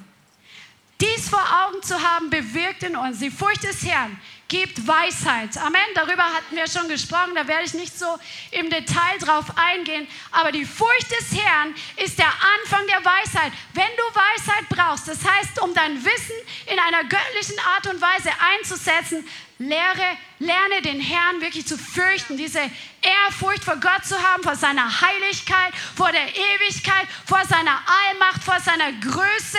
[1.00, 5.56] Dies vor Augen zu haben, bewirkt in uns die Furcht des Herrn, gibt Weisheit.
[5.58, 5.80] Amen.
[5.94, 8.06] Darüber hatten wir schon gesprochen, da werde ich nicht so
[8.52, 10.06] im Detail drauf eingehen.
[10.30, 13.52] Aber die Furcht des Herrn ist der Anfang der Weisheit.
[13.74, 16.36] Wenn du Weisheit brauchst, das heißt, um dein Wissen
[16.72, 19.26] in einer göttlichen Art und Weise einzusetzen,
[19.58, 22.60] lehre, lerne den Herrn wirklich zu fürchten, diese
[23.02, 28.60] Ehrfurcht vor Gott zu haben, vor seiner Heiligkeit, vor der Ewigkeit, vor seiner Allmacht, vor
[28.60, 29.58] seiner Größe,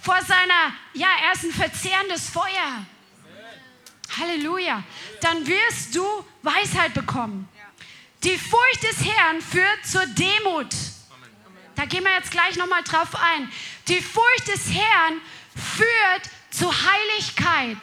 [0.00, 2.84] vor seiner, ja, er ist ein verzehrendes Feuer.
[4.18, 4.82] Halleluja.
[5.20, 6.04] Dann wirst du
[6.42, 7.48] Weisheit bekommen.
[8.22, 10.74] Die Furcht des Herrn führt zur Demut.
[11.74, 13.50] Da gehen wir jetzt gleich nochmal drauf ein.
[13.88, 15.20] Die Furcht des Herrn
[15.54, 17.78] führt zur Heiligkeit.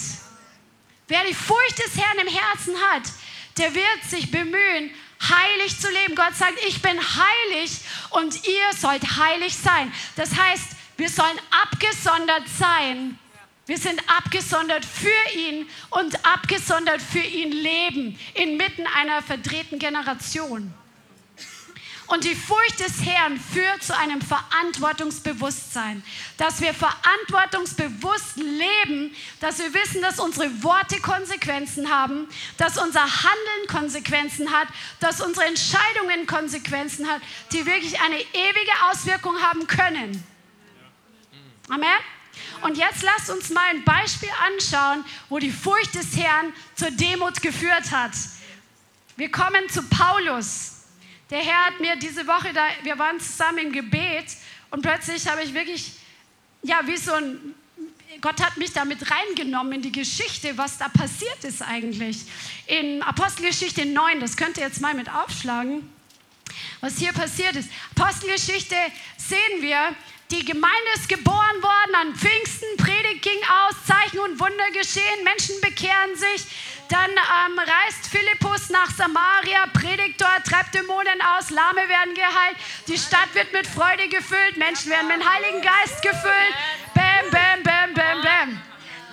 [1.07, 3.03] Wer die Furcht des Herrn im Herzen hat,
[3.57, 4.91] der wird sich bemühen,
[5.21, 6.15] heilig zu leben.
[6.15, 9.91] Gott sagt, ich bin heilig und ihr sollt heilig sein.
[10.15, 13.19] Das heißt, wir sollen abgesondert sein.
[13.71, 20.73] Wir sind abgesondert für ihn und abgesondert für ihn leben, inmitten einer verdrehten Generation.
[22.07, 26.03] Und die Furcht des Herrn führt zu einem Verantwortungsbewusstsein,
[26.35, 33.67] dass wir verantwortungsbewusst leben, dass wir wissen, dass unsere Worte Konsequenzen haben, dass unser Handeln
[33.69, 34.67] Konsequenzen hat,
[34.99, 37.21] dass unsere Entscheidungen Konsequenzen hat,
[37.53, 40.21] die wirklich eine ewige Auswirkung haben können.
[41.69, 41.87] Amen.
[42.61, 47.41] Und jetzt lasst uns mal ein Beispiel anschauen, wo die Furcht des Herrn zur Demut
[47.41, 48.11] geführt hat.
[49.17, 50.81] Wir kommen zu Paulus.
[51.29, 54.25] Der Herr hat mir diese Woche, da, wir waren zusammen im Gebet
[54.69, 55.93] und plötzlich habe ich wirklich,
[56.61, 57.55] ja, wie so ein,
[58.19, 62.25] Gott hat mich da mit reingenommen in die Geschichte, was da passiert ist eigentlich.
[62.67, 65.89] In Apostelgeschichte 9, das könnt ihr jetzt mal mit aufschlagen,
[66.81, 67.69] was hier passiert ist.
[67.95, 68.75] Apostelgeschichte
[69.17, 69.95] sehen wir,
[70.31, 75.59] die Gemeinde ist geboren worden an Pfingsten, Predigt ging aus, Zeichen und Wunder geschehen, Menschen
[75.59, 76.47] bekehren sich.
[76.87, 82.57] Dann ähm, reist Philippus nach Samaria, predigt dort, treibt Dämonen aus, Lahme werden geheilt,
[82.87, 86.55] die Stadt wird mit Freude gefüllt, Menschen werden mit dem Heiligen Geist gefüllt.
[86.95, 88.61] Bam, bam, bam, bam, bam.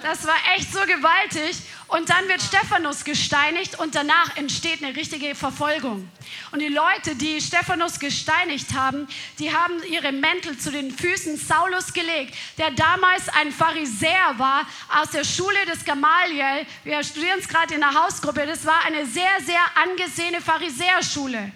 [0.03, 1.57] Das war echt so gewaltig.
[1.89, 6.07] Und dann wird Stephanus gesteinigt und danach entsteht eine richtige Verfolgung.
[6.53, 9.09] Und die Leute, die Stephanus gesteinigt haben,
[9.39, 14.67] die haben ihre Mäntel zu den Füßen Saulus gelegt, der damals ein Pharisäer war
[15.01, 16.67] aus der Schule des Gamaliel.
[16.85, 18.45] Wir studieren es gerade in der Hausgruppe.
[18.47, 21.53] Das war eine sehr, sehr angesehene Pharisäerschule.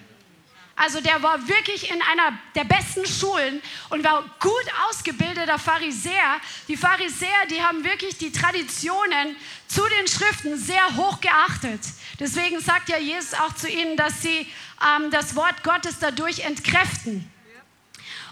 [0.83, 6.41] Also der war wirklich in einer der besten Schulen und war gut ausgebildeter Pharisäer.
[6.67, 9.37] Die Pharisäer, die haben wirklich die Traditionen
[9.69, 11.79] zu den Schriften sehr hoch geachtet.
[12.19, 14.41] Deswegen sagt ja Jesus auch zu ihnen, dass sie
[14.85, 17.31] ähm, das Wort Gottes dadurch entkräften.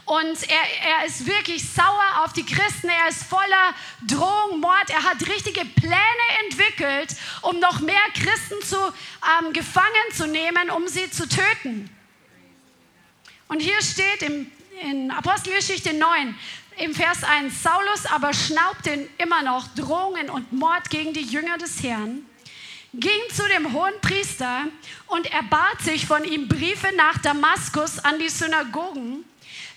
[0.03, 2.89] Und er, er ist wirklich sauer auf die Christen.
[2.89, 3.73] Er ist voller
[4.05, 4.89] Drohung, Mord.
[4.89, 10.85] Er hat richtige Pläne entwickelt, um noch mehr Christen zu, ähm, gefangen zu nehmen, um
[10.89, 11.89] sie zu töten.
[13.51, 14.49] Und hier steht im,
[14.81, 16.37] in Apostelgeschichte 9,
[16.77, 21.83] im Vers 1, Saulus aber schnaubte immer noch Drohungen und Mord gegen die Jünger des
[21.83, 22.25] Herrn,
[22.93, 24.67] ging zu dem hohen Priester
[25.07, 29.25] und erbat sich von ihm Briefe nach Damaskus an die Synagogen,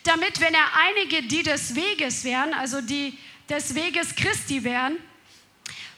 [0.05, 3.19] damit, wenn er einige, die des Weges wären, also die
[3.49, 4.99] des Weges Christi wären,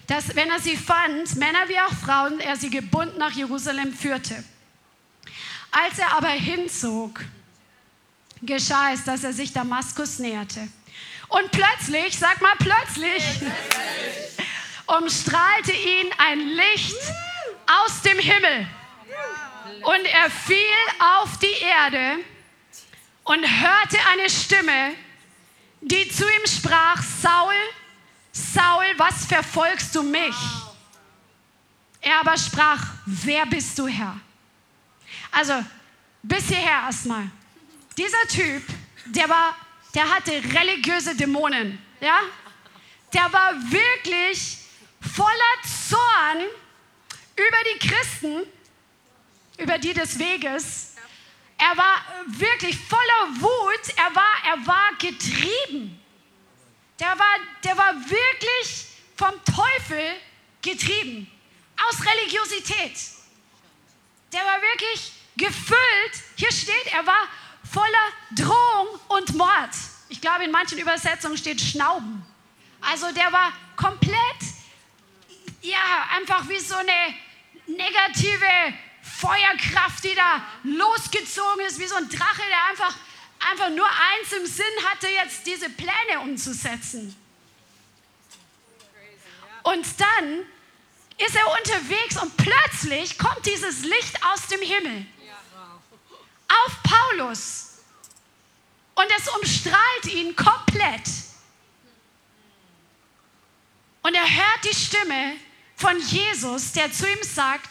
[0.07, 4.43] dass, wenn er sie fand, Männer wie auch Frauen, er sie gebunden nach Jerusalem führte.
[5.72, 7.20] Als er aber hinzog,
[8.47, 10.69] geschah es, dass er sich Damaskus näherte.
[11.29, 13.23] Und plötzlich, sag mal plötzlich,
[14.87, 16.97] umstrahlte ihn ein Licht
[17.67, 18.67] aus dem Himmel.
[19.83, 20.57] Und er fiel
[21.21, 22.19] auf die Erde
[23.25, 24.95] und hörte eine Stimme,
[25.81, 27.55] die zu ihm sprach, Saul,
[28.33, 30.37] Saul, was verfolgst du mich?
[32.01, 34.19] Er aber sprach, wer bist du Herr?
[35.33, 35.65] Also,
[36.23, 37.31] bis hierher erstmal.
[37.97, 38.63] Dieser Typ,
[39.07, 39.57] der war,
[39.95, 42.21] der hatte religiöse Dämonen, ja?
[43.13, 44.59] Der war wirklich
[45.15, 45.57] voller
[45.89, 46.47] Zorn
[47.37, 48.43] über die Christen,
[49.57, 50.97] über die des Weges.
[51.57, 55.99] Er war wirklich voller Wut, er war, er war getrieben.
[57.01, 58.87] Der war, der war wirklich
[59.17, 60.17] vom Teufel
[60.61, 61.31] getrieben,
[61.89, 62.99] aus Religiosität.
[64.33, 67.29] Der war wirklich gefüllt, hier steht, er war
[67.77, 69.74] voller Drohung und Mord.
[70.09, 72.24] Ich glaube, in manchen Übersetzungen steht Schnauben.
[72.81, 74.41] Also der war komplett,
[75.61, 77.14] ja, einfach wie so eine
[77.66, 82.97] negative Feuerkraft, die da losgezogen ist, wie so ein Drache, der einfach,
[83.51, 87.14] einfach nur eins im Sinn hatte, jetzt diese Pläne umzusetzen.
[89.64, 90.47] Und dann
[91.18, 95.07] ist er unterwegs und plötzlich kommt dieses Licht aus dem Himmel
[96.49, 97.79] auf Paulus.
[98.95, 101.09] Und es umstrahlt ihn komplett.
[104.03, 105.37] Und er hört die Stimme
[105.77, 107.71] von Jesus, der zu ihm sagt,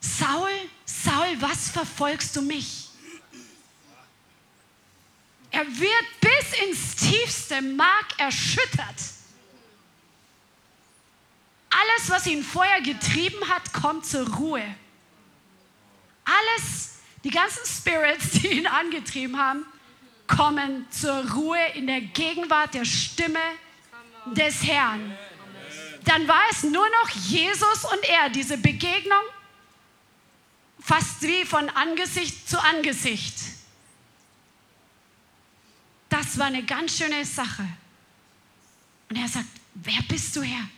[0.00, 0.50] Saul,
[0.84, 2.88] Saul, was verfolgst du mich?
[5.50, 8.96] Er wird bis ins tiefste Mark erschüttert.
[11.70, 14.64] Alles, was ihn vorher getrieben hat, kommt zur Ruhe.
[16.24, 16.93] Alles,
[17.24, 19.64] die ganzen Spirits, die ihn angetrieben haben,
[20.26, 23.40] kommen zur Ruhe in der Gegenwart der Stimme
[24.26, 25.16] des Herrn.
[26.04, 29.22] Dann war es nur noch Jesus und er, diese Begegnung,
[30.80, 33.34] fast wie von Angesicht zu Angesicht.
[36.10, 37.66] Das war eine ganz schöne Sache.
[39.08, 40.68] Und er sagt, wer bist du Herr?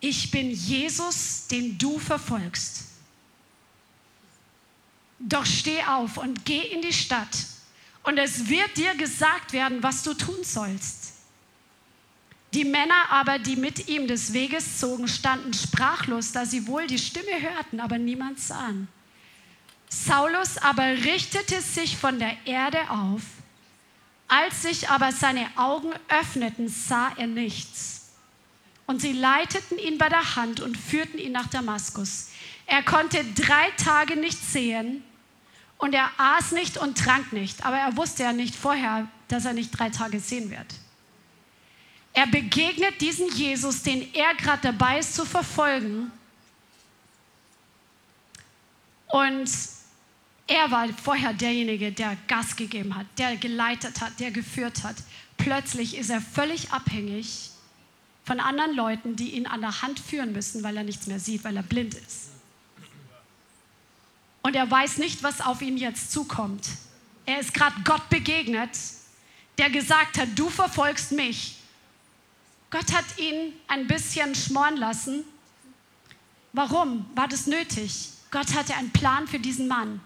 [0.00, 2.84] Ich bin Jesus, den du verfolgst.
[5.18, 7.46] Doch steh auf und geh in die Stadt,
[8.04, 11.12] und es wird dir gesagt werden, was du tun sollst.
[12.54, 16.98] Die Männer aber, die mit ihm des Weges zogen, standen sprachlos, da sie wohl die
[16.98, 18.88] Stimme hörten, aber niemand sahen.
[19.90, 23.22] Saulus aber richtete sich von der Erde auf.
[24.28, 28.12] Als sich aber seine Augen öffneten, sah er nichts.
[28.86, 32.28] Und sie leiteten ihn bei der Hand und führten ihn nach Damaskus.
[32.64, 35.04] Er konnte drei Tage nicht sehen
[35.78, 37.64] und er aß nicht und trank nicht.
[37.64, 40.74] Aber er wusste ja nicht vorher, dass er nicht drei Tage sehen wird.
[42.12, 46.10] Er begegnet diesen Jesus, den er gerade dabei ist zu verfolgen.
[49.06, 49.50] Und
[50.48, 54.96] er war vorher derjenige, der Gas gegeben hat, der geleitet hat, der geführt hat.
[55.36, 57.50] Plötzlich ist er völlig abhängig
[58.24, 61.44] von anderen Leuten, die ihn an der Hand führen müssen, weil er nichts mehr sieht,
[61.44, 62.27] weil er blind ist.
[64.48, 66.66] Und er weiß nicht, was auf ihn jetzt zukommt.
[67.26, 68.70] Er ist gerade Gott begegnet,
[69.58, 71.58] der gesagt hat, du verfolgst mich.
[72.70, 75.22] Gott hat ihn ein bisschen schmoren lassen.
[76.54, 78.08] Warum war das nötig?
[78.30, 80.00] Gott hatte einen Plan für diesen Mann.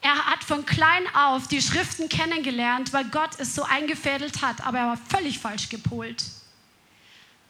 [0.00, 4.78] Er hat von klein auf die Schriften kennengelernt, weil Gott es so eingefädelt hat, aber
[4.78, 6.24] er war völlig falsch gepolt.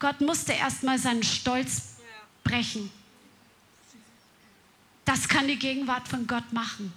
[0.00, 1.94] Gott musste erstmal seinen Stolz
[2.42, 2.90] brechen.
[5.10, 6.92] Das kann die Gegenwart von Gott machen.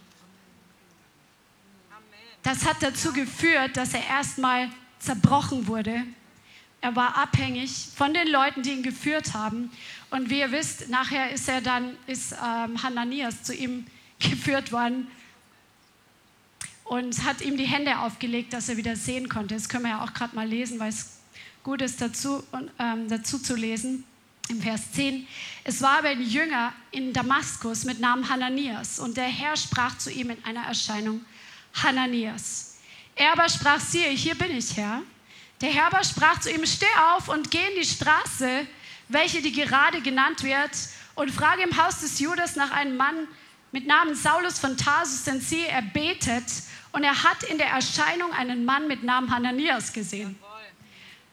[2.43, 6.03] Das hat dazu geführt, dass er erstmal zerbrochen wurde.
[6.80, 9.72] Er war abhängig von den Leuten, die ihn geführt haben.
[10.11, 13.88] Und wie ihr wisst, nachher ist er dann, ist ähm, Hananias zu ihm
[14.20, 15.07] geführt worden
[16.84, 19.55] und hat ihm die Hände aufgelegt, dass er wieder sehen konnte.
[19.55, 21.18] Das können wir ja auch gerade mal lesen, weil es
[21.64, 22.43] gut ist, dazu,
[22.78, 24.03] ähm, dazu zu lesen.
[24.50, 25.26] Im Vers 10.
[25.64, 30.12] Es war aber ein Jünger in Damaskus mit Namen Hananias und der Herr sprach zu
[30.12, 31.24] ihm in einer Erscheinung,
[31.82, 32.78] Hananias.
[33.16, 35.02] Er aber sprach, siehe, hier bin ich, Herr.
[35.62, 38.68] Der Herr aber sprach zu ihm, steh auf und geh in die Straße,
[39.08, 40.72] welche die gerade genannt wird,
[41.16, 43.28] und frage im Haus des Judas nach einem Mann
[43.72, 46.46] mit Namen Saulus von Tarsus, denn siehe, er betet
[46.91, 50.38] und er hat in der Erscheinung einen Mann mit Namen Hananias gesehen.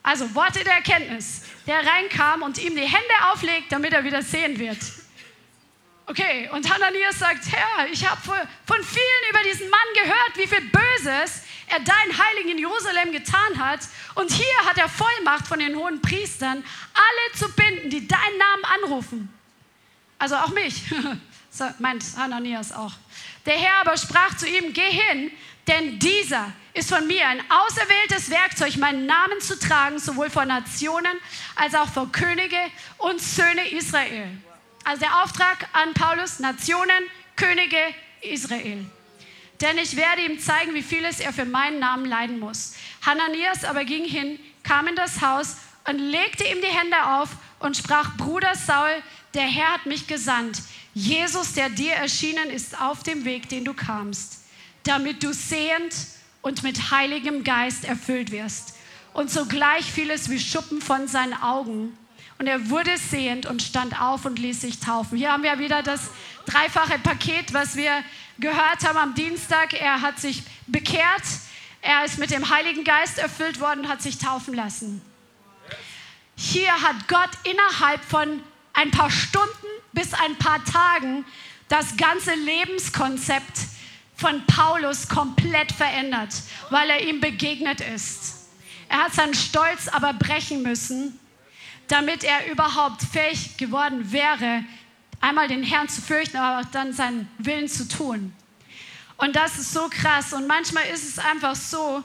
[0.02, 4.58] Also Worte der Erkenntnis, der reinkam und ihm die Hände auflegt, damit er wieder sehen
[4.58, 4.78] wird.
[6.06, 10.62] Okay, und Hananias sagt, Herr, ich habe von vielen über diesen Mann gehört, wie viel
[10.62, 13.80] Böses er dein Heiligen in Jerusalem getan hat.
[14.16, 18.64] Und hier hat er Vollmacht von den hohen Priestern, alle zu binden, die deinen Namen
[18.64, 19.28] anrufen.
[20.18, 20.82] Also auch mich,
[21.78, 22.92] meint Hananias auch.
[23.46, 25.30] Der Herr aber sprach zu ihm, geh hin,
[25.68, 31.16] denn dieser ist von mir ein auserwähltes Werkzeug, meinen Namen zu tragen, sowohl vor Nationen
[31.56, 32.58] als auch vor Könige
[32.98, 34.28] und Söhne Israel.
[34.84, 37.04] Also der Auftrag an Paulus, Nationen,
[37.36, 37.78] Könige
[38.22, 38.84] Israel.
[39.60, 42.74] Denn ich werde ihm zeigen, wie vieles er für meinen Namen leiden muss.
[43.04, 45.56] Hananias aber ging hin, kam in das Haus
[45.86, 49.02] und legte ihm die Hände auf und sprach, Bruder Saul,
[49.34, 50.62] der Herr hat mich gesandt.
[50.94, 54.44] Jesus, der dir erschienen ist, auf dem Weg, den du kamst,
[54.84, 55.94] damit du sehend
[56.42, 58.74] und mit Heiligem Geist erfüllt wirst.
[59.12, 61.96] Und sogleich fiel es wie Schuppen von seinen Augen.
[62.38, 65.18] Und er wurde sehend und stand auf und ließ sich taufen.
[65.18, 66.08] Hier haben wir wieder das
[66.46, 68.02] dreifache Paket, was wir
[68.38, 69.74] gehört haben am Dienstag.
[69.74, 71.22] Er hat sich bekehrt,
[71.82, 75.02] er ist mit dem Heiligen Geist erfüllt worden und hat sich taufen lassen.
[76.36, 81.26] Hier hat Gott innerhalb von ein paar Stunden bis ein paar Tagen
[81.68, 83.58] das ganze Lebenskonzept
[84.20, 86.34] von Paulus komplett verändert,
[86.68, 88.36] weil er ihm begegnet ist.
[88.88, 91.18] Er hat seinen Stolz aber brechen müssen,
[91.88, 94.64] damit er überhaupt fähig geworden wäre,
[95.20, 98.32] einmal den Herrn zu fürchten, aber dann seinen Willen zu tun.
[99.16, 100.32] Und das ist so krass.
[100.32, 102.02] Und manchmal ist es einfach so,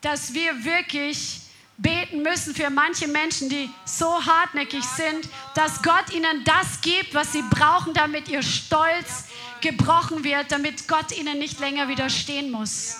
[0.00, 1.40] dass wir wirklich
[1.78, 7.32] beten müssen für manche Menschen, die so hartnäckig sind, dass Gott ihnen das gibt, was
[7.32, 9.24] sie brauchen, damit ihr Stolz
[9.62, 12.96] gebrochen wird, damit Gott ihnen nicht länger widerstehen muss.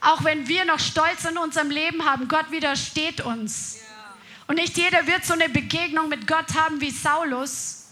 [0.00, 3.78] Auch wenn wir noch Stolz in unserem Leben haben, Gott widersteht uns.
[4.46, 7.86] Und nicht jeder wird so eine Begegnung mit Gott haben wie Saulus,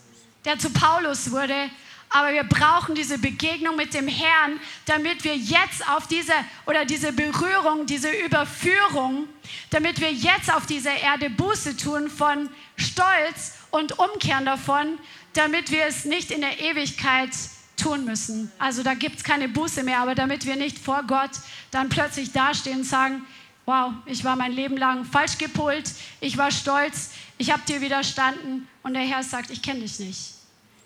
[0.45, 1.71] der zu Paulus wurde,
[2.15, 6.35] aber wir brauchen diese Begegnung mit dem Herrn, damit wir jetzt auf diese
[6.67, 9.29] oder diese Berührung, diese Überführung,
[9.71, 14.99] damit wir jetzt auf dieser Erde Buße tun von Stolz und umkehren davon,
[15.35, 17.31] damit wir es nicht in der Ewigkeit
[17.77, 18.51] tun müssen.
[18.59, 21.31] Also da gibt es keine Buße mehr, aber damit wir nicht vor Gott
[21.71, 23.25] dann plötzlich dastehen und sagen,
[23.65, 28.69] wow, ich war mein Leben lang falsch gepolt, ich war stolz, ich habe dir widerstanden
[28.83, 30.35] und der Herr sagt, ich kenne dich nicht.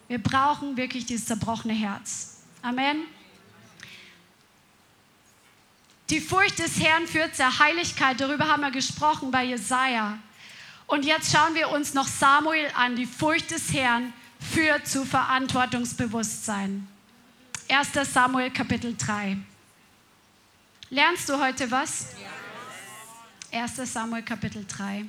[0.08, 2.38] Wir brauchen wirklich dieses zerbrochene Herz.
[2.62, 2.98] Amen.
[6.10, 8.20] Die Furcht des Herrn führt zur Heiligkeit.
[8.20, 10.18] Darüber haben wir gesprochen bei Jesaja.
[10.86, 12.94] Und jetzt schauen wir uns noch Samuel an.
[12.94, 16.86] Die Furcht des Herrn führt zu Verantwortungsbewusstsein.
[17.68, 18.12] 1.
[18.12, 19.36] Samuel Kapitel 3.
[20.90, 22.08] Lernst du heute was?
[23.52, 23.92] 1.
[23.92, 25.04] Samuel Kapitel 3.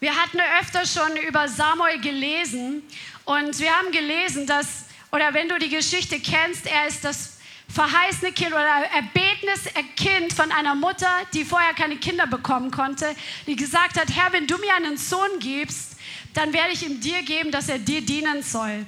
[0.00, 2.82] Wir hatten öfter schon über Samuel gelesen
[3.24, 7.38] und wir haben gelesen, dass, oder wenn du die Geschichte kennst, er ist das
[7.68, 9.62] verheißene Kind oder erbetenes
[9.96, 14.46] Kind von einer Mutter, die vorher keine Kinder bekommen konnte, die gesagt hat, Herr, wenn
[14.46, 15.93] du mir einen Sohn gibst,
[16.34, 18.86] dann werde ich ihm dir geben, dass er dir dienen soll.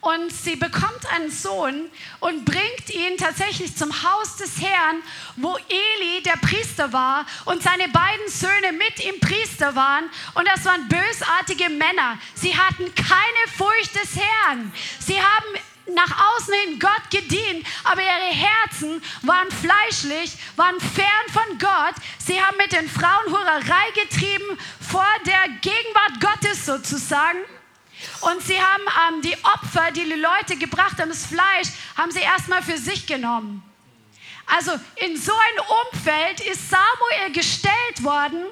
[0.00, 1.86] Und sie bekommt einen Sohn
[2.20, 5.02] und bringt ihn tatsächlich zum Haus des Herrn,
[5.36, 10.04] wo Eli der Priester war und seine beiden Söhne mit ihm Priester waren.
[10.34, 12.18] Und das waren bösartige Männer.
[12.34, 14.72] Sie hatten keine Furcht des Herrn.
[15.00, 15.46] Sie haben
[15.94, 21.94] nach außen hin Gott gedient, aber ihre Herzen waren fleischlich, waren fern von Gott.
[22.18, 27.38] Sie haben mit den Frauen Hurerei getrieben vor der Gegenwart Gottes sozusagen.
[28.20, 32.20] Und sie haben ähm, die Opfer, die die Leute gebracht haben, das Fleisch, haben sie
[32.20, 33.62] erstmal für sich genommen.
[34.46, 38.44] Also in so ein Umfeld ist Samuel gestellt worden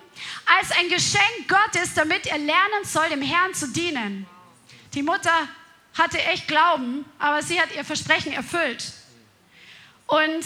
[0.59, 4.26] als ein Geschenk Gottes, damit er lernen soll, dem Herrn zu dienen.
[4.93, 5.49] Die Mutter
[5.95, 8.92] hatte echt Glauben, aber sie hat ihr Versprechen erfüllt.
[10.07, 10.45] Und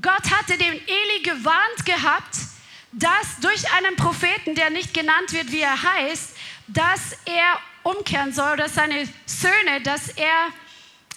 [0.00, 2.36] Gott hatte den Eli gewarnt gehabt,
[2.92, 6.36] dass durch einen Propheten, der nicht genannt wird, wie er heißt,
[6.68, 10.48] dass er umkehren soll, dass seine Söhne, dass er,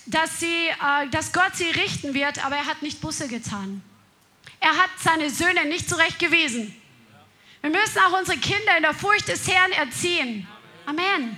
[0.05, 3.82] dass sie, äh, dass Gott sie richten wird, aber er hat nicht Busse getan.
[4.59, 6.75] Er hat seine Söhne nicht zurechtgewiesen.
[7.61, 10.47] Wir müssen auch unsere Kinder in der Furcht des Herrn erziehen.
[10.86, 11.38] Amen.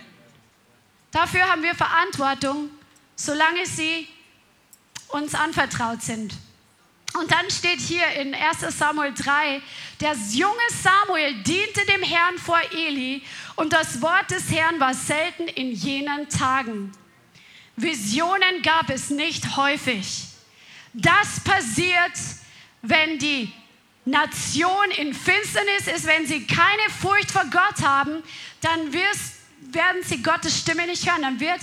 [1.13, 2.71] Dafür haben wir Verantwortung,
[3.15, 4.07] solange sie
[5.09, 6.33] uns anvertraut sind.
[7.13, 9.61] Und dann steht hier in 1 Samuel 3,
[10.01, 13.21] der junge Samuel diente dem Herrn vor Eli
[13.55, 16.91] und das Wort des Herrn war selten in jenen Tagen.
[17.75, 20.23] Visionen gab es nicht häufig.
[20.93, 22.13] Das passiert,
[22.81, 23.53] wenn die
[24.05, 28.23] Nation in Finsternis ist, wenn sie keine Furcht vor Gott haben,
[28.61, 29.32] dann wirst
[29.73, 31.59] werden sie Gottes Stimme nicht hören, dann wird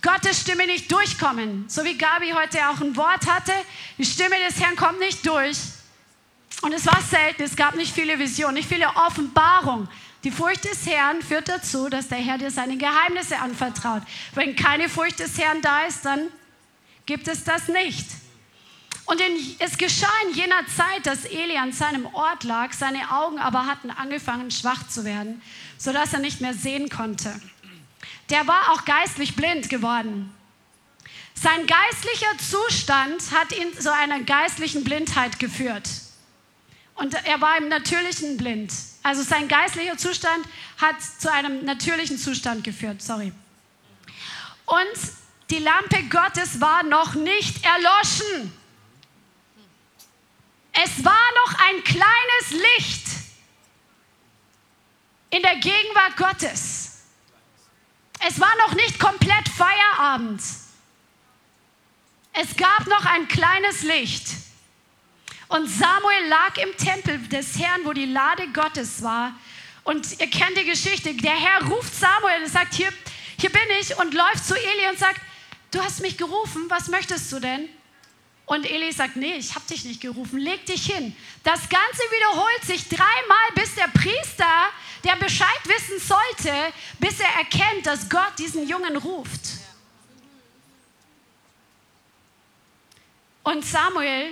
[0.00, 1.66] Gottes Stimme nicht durchkommen.
[1.68, 3.52] So wie Gabi heute auch ein Wort hatte,
[3.98, 5.58] die Stimme des Herrn kommt nicht durch.
[6.62, 9.88] Und es war selten, es gab nicht viele Visionen, nicht viele Offenbarungen.
[10.24, 14.02] Die Furcht des Herrn führt dazu, dass der Herr dir seine Geheimnisse anvertraut.
[14.34, 16.28] Wenn keine Furcht des Herrn da ist, dann
[17.06, 18.06] gibt es das nicht.
[19.12, 23.38] Und in, es geschah in jener Zeit, dass Eli an seinem Ort lag, seine Augen
[23.38, 25.42] aber hatten angefangen schwach zu werden
[25.82, 27.40] sodass er nicht mehr sehen konnte.
[28.30, 30.32] Der war auch geistlich blind geworden.
[31.34, 35.88] Sein geistlicher Zustand hat ihn zu einer geistlichen Blindheit geführt.
[36.94, 38.72] Und er war im natürlichen blind.
[39.02, 40.46] Also sein geistlicher Zustand
[40.78, 43.02] hat zu einem natürlichen Zustand geführt.
[43.02, 43.32] Sorry.
[44.66, 44.98] Und
[45.50, 48.52] die Lampe Gottes war noch nicht erloschen.
[50.72, 53.06] Es war noch ein kleines Licht
[55.30, 57.02] in der Gegenwart Gottes.
[58.26, 60.40] Es war noch nicht komplett Feierabend.
[62.32, 64.28] Es gab noch ein kleines Licht.
[65.48, 69.34] Und Samuel lag im Tempel des Herrn, wo die Lade Gottes war.
[69.84, 71.14] Und ihr kennt die Geschichte.
[71.14, 72.90] Der Herr ruft Samuel und sagt, hier,
[73.38, 75.20] hier bin ich und läuft zu Eli und sagt,
[75.72, 77.68] du hast mich gerufen, was möchtest du denn?
[78.44, 81.16] Und Eli sagt, nee, ich habe dich nicht gerufen, leg dich hin.
[81.44, 84.68] Das Ganze wiederholt sich dreimal, bis der Priester
[85.04, 89.40] der Bescheid wissen sollte, bis er erkennt, dass Gott diesen Jungen ruft.
[93.42, 94.30] Und Samuel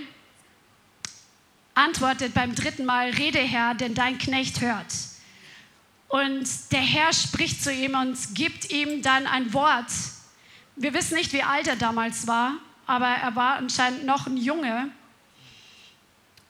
[1.74, 4.92] antwortet beim dritten Mal, rede Herr, denn dein Knecht hört.
[6.08, 9.90] Und der Herr spricht zu ihm und gibt ihm dann ein Wort.
[10.76, 12.54] Wir wissen nicht, wie alt er damals war,
[12.90, 14.90] aber er war anscheinend noch ein Junge.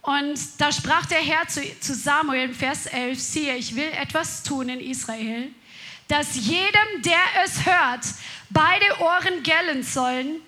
[0.01, 4.43] Und da sprach der Herr zu, zu Samuel im Vers 11, siehe, ich will etwas
[4.43, 5.51] tun in Israel,
[6.09, 8.07] dass jedem, der es hört,
[8.49, 10.41] beide Ohren gellen sollen.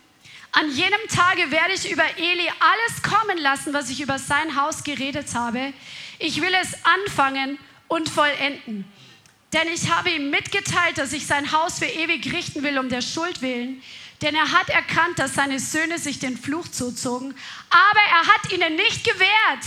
[0.52, 4.84] An jenem Tage werde ich über Eli alles kommen lassen, was ich über sein Haus
[4.84, 5.74] geredet habe.
[6.18, 8.90] Ich will es anfangen und vollenden.
[9.52, 13.02] Denn ich habe ihm mitgeteilt, dass ich sein Haus für ewig richten will, um der
[13.02, 13.82] Schuld willen,
[14.22, 17.34] denn er hat erkannt, dass seine Söhne sich den Fluch zuzogen,
[17.70, 19.64] aber er hat ihnen nicht gewährt.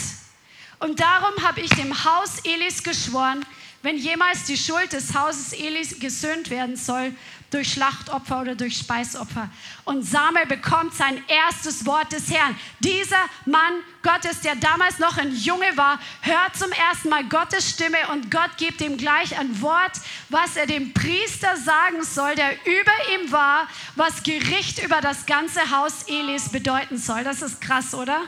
[0.79, 3.45] Und darum habe ich dem Haus Elis geschworen,
[3.81, 7.13] wenn jemals die Schuld des Hauses Elis gesöhnt werden soll,
[7.55, 9.49] durch Schlachtopfer oder durch Speisopfer.
[9.85, 12.55] Und Samuel bekommt sein erstes Wort des Herrn.
[12.81, 17.97] Dieser Mann Gottes, der damals noch ein Junge war, hört zum ersten Mal Gottes Stimme
[18.11, 19.93] und Gott gibt ihm gleich ein Wort,
[20.29, 25.71] was er dem Priester sagen soll, der über ihm war, was Gericht über das ganze
[25.71, 27.23] Haus Elis bedeuten soll.
[27.23, 28.21] Das ist krass, oder?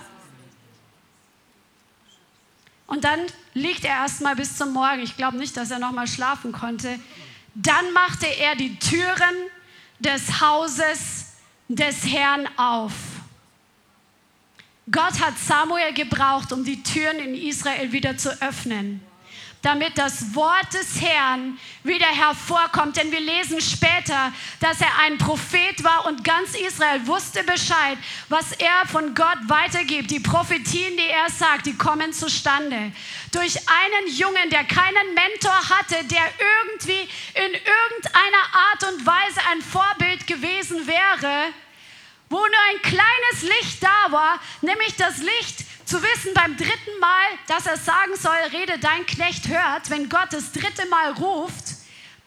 [2.88, 3.19] Und dann
[3.53, 5.01] liegt er erstmal bis zum Morgen.
[5.01, 6.97] Ich glaube nicht, dass er noch mal schlafen konnte.
[7.60, 9.49] Dann machte er die Türen
[9.99, 11.34] des Hauses
[11.68, 12.93] des Herrn auf.
[14.91, 19.01] Gott hat Samuel gebraucht, um die Türen in Israel wieder zu öffnen
[19.62, 22.97] damit das Wort des Herrn wieder hervorkommt.
[22.97, 27.97] Denn wir lesen später, dass er ein Prophet war und ganz Israel wusste Bescheid,
[28.30, 30.12] was er von Gott weitergibt.
[30.12, 32.91] Die Prophetien, die er sagt, die kommen zustande.
[33.32, 36.24] Durch einen Jungen, der keinen Mentor hatte, der
[36.58, 41.53] irgendwie in irgendeiner Art und Weise ein Vorbild gewesen wäre,
[42.30, 47.25] wo nur ein kleines Licht da war, nämlich das Licht zu wissen beim dritten Mal,
[47.47, 51.77] dass er sagen soll, rede dein Knecht hört, wenn Gott das dritte Mal ruft,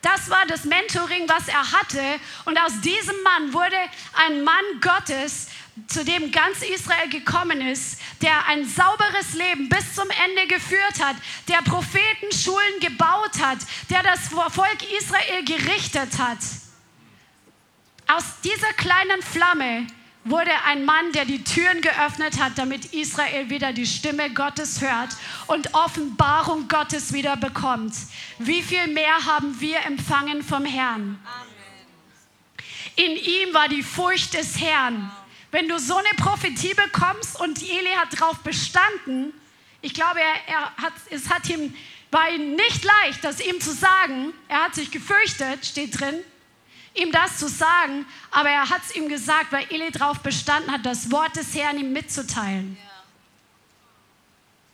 [0.03, 2.03] das war das Mentoring, was er hatte.
[2.47, 3.77] Und aus diesem Mann wurde
[4.15, 5.49] ein Mann Gottes,
[5.89, 11.17] zu dem ganz Israel gekommen ist, der ein sauberes Leben bis zum Ende geführt hat,
[11.49, 13.59] der Prophetenschulen gebaut hat,
[13.91, 16.39] der das Volk Israel gerichtet hat.
[18.07, 19.87] Aus dieser kleinen Flamme
[20.25, 25.17] wurde ein Mann, der die Türen geöffnet hat, damit Israel wieder die Stimme Gottes hört
[25.47, 27.95] und Offenbarung Gottes wieder bekommt.
[28.39, 31.19] Wie viel mehr haben wir empfangen vom Herrn?
[32.97, 35.11] In ihm war die Furcht des Herrn.
[35.53, 39.33] Wenn du so eine Prophetie bekommst und Eli hat darauf bestanden,
[39.83, 41.75] ich glaube, er, er hat, es hat ihm,
[42.11, 44.35] war ihm nicht leicht, das ihm zu sagen.
[44.49, 46.17] Er hat sich gefürchtet, steht drin
[46.95, 50.85] ihm das zu sagen, aber er hat es ihm gesagt, weil Eli darauf bestanden hat,
[50.85, 52.77] das Wort des Herrn ihm mitzuteilen.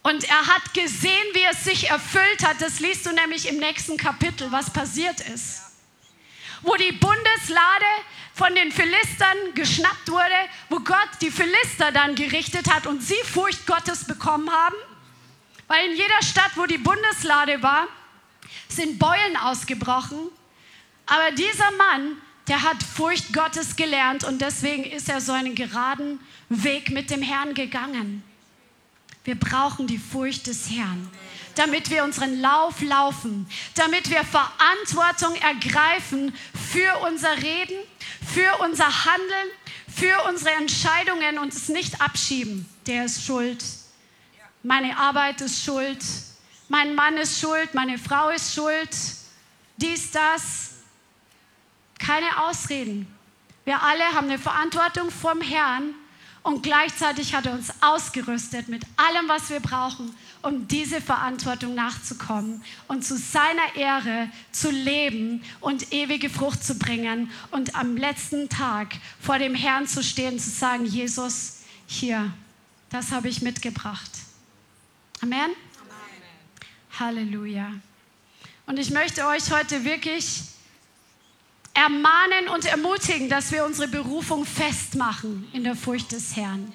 [0.02, 2.60] Und er hat gesehen, wie es sich erfüllt hat.
[2.60, 5.62] Das liest du nämlich im nächsten Kapitel, was passiert ist.
[6.62, 7.84] Wo die Bundeslade
[8.32, 10.36] von den Philistern geschnappt wurde,
[10.68, 14.76] wo Gott die Philister dann gerichtet hat und sie Furcht Gottes bekommen haben.
[15.66, 17.88] Weil in jeder Stadt, wo die Bundeslade war,
[18.68, 20.30] sind Beulen ausgebrochen
[21.06, 22.16] aber dieser Mann,
[22.48, 27.22] der hat Furcht Gottes gelernt und deswegen ist er so einen geraden Weg mit dem
[27.22, 28.22] Herrn gegangen.
[29.24, 31.10] Wir brauchen die Furcht des Herrn,
[31.56, 36.32] damit wir unseren Lauf laufen, damit wir Verantwortung ergreifen
[36.72, 37.76] für unser Reden,
[38.32, 39.48] für unser Handeln,
[39.92, 42.68] für unsere Entscheidungen und es nicht abschieben.
[42.86, 43.64] Der ist schuld.
[44.62, 46.04] Meine Arbeit ist schuld.
[46.68, 47.74] Mein Mann ist schuld.
[47.74, 48.90] Meine Frau ist schuld.
[49.76, 50.75] Dies, das.
[51.98, 53.06] Keine Ausreden.
[53.64, 55.94] Wir alle haben eine Verantwortung vom Herrn
[56.46, 62.62] und gleichzeitig hat er uns ausgerüstet mit allem, was wir brauchen, um diese Verantwortung nachzukommen
[62.86, 68.94] und zu seiner Ehre zu leben und ewige Frucht zu bringen und am letzten Tag
[69.20, 72.32] vor dem Herrn zu stehen, zu sagen, Jesus, hier,
[72.90, 74.12] das habe ich mitgebracht.
[75.20, 75.40] Amen.
[75.40, 75.56] Amen.
[77.00, 77.72] Halleluja.
[78.66, 80.42] Und ich möchte euch heute wirklich
[81.76, 86.72] ermahnen und ermutigen, dass wir unsere Berufung festmachen in der Furcht des Herrn.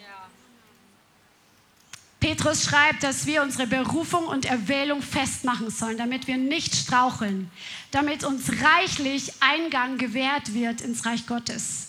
[2.20, 7.50] Petrus schreibt, dass wir unsere Berufung und Erwählung festmachen sollen, damit wir nicht straucheln,
[7.90, 11.88] damit uns reichlich Eingang gewährt wird ins Reich Gottes.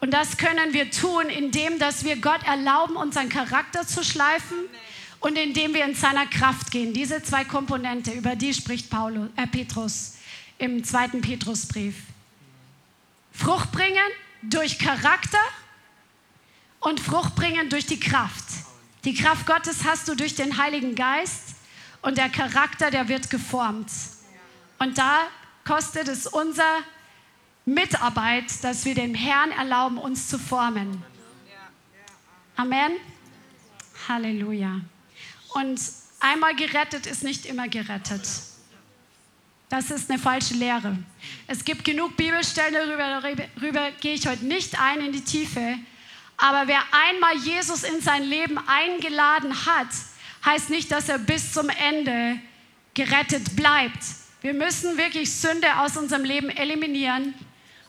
[0.00, 4.56] Und das können wir tun, indem dass wir Gott erlauben, unseren Charakter zu schleifen
[5.20, 6.94] und indem wir in seiner Kraft gehen.
[6.94, 10.14] Diese zwei Komponente, über die spricht Paulus, äh Petrus
[10.56, 11.94] im zweiten Petrusbrief.
[13.32, 13.96] Frucht bringen
[14.42, 15.38] durch Charakter
[16.80, 18.44] und Frucht bringen durch die Kraft.
[19.04, 21.54] Die Kraft Gottes hast du durch den Heiligen Geist
[22.02, 23.90] und der Charakter, der wird geformt.
[24.78, 25.22] Und da
[25.64, 26.78] kostet es unser
[27.64, 31.02] Mitarbeit, dass wir dem Herrn erlauben, uns zu formen.
[32.56, 32.92] Amen.
[34.08, 34.80] Halleluja.
[35.54, 35.80] Und
[36.20, 38.26] einmal gerettet ist nicht immer gerettet.
[39.72, 40.98] Das ist eine falsche Lehre.
[41.46, 45.78] Es gibt genug Bibelstellen darüber, darüber gehe ich heute nicht ein in die Tiefe.
[46.36, 49.86] Aber wer einmal Jesus in sein Leben eingeladen hat,
[50.44, 52.38] heißt nicht, dass er bis zum Ende
[52.92, 54.04] gerettet bleibt.
[54.42, 57.32] Wir müssen wirklich Sünde aus unserem Leben eliminieren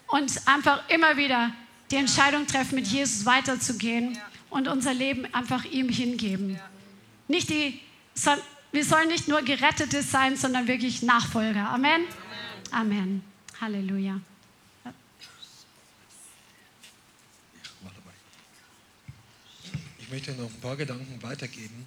[0.07, 1.51] und einfach immer wieder
[1.91, 4.17] die Entscheidung treffen, mit Jesus weiterzugehen
[4.49, 6.57] und unser Leben einfach ihm hingeben.
[7.27, 7.81] Nicht die
[8.73, 11.69] wir sollen nicht nur Gerettete sein, sondern wirklich Nachfolger.
[11.69, 12.01] Amen.
[12.71, 12.91] Amen.
[12.91, 13.23] Amen.
[13.61, 14.19] Halleluja.
[19.99, 21.85] Ich möchte noch ein paar Gedanken weitergeben,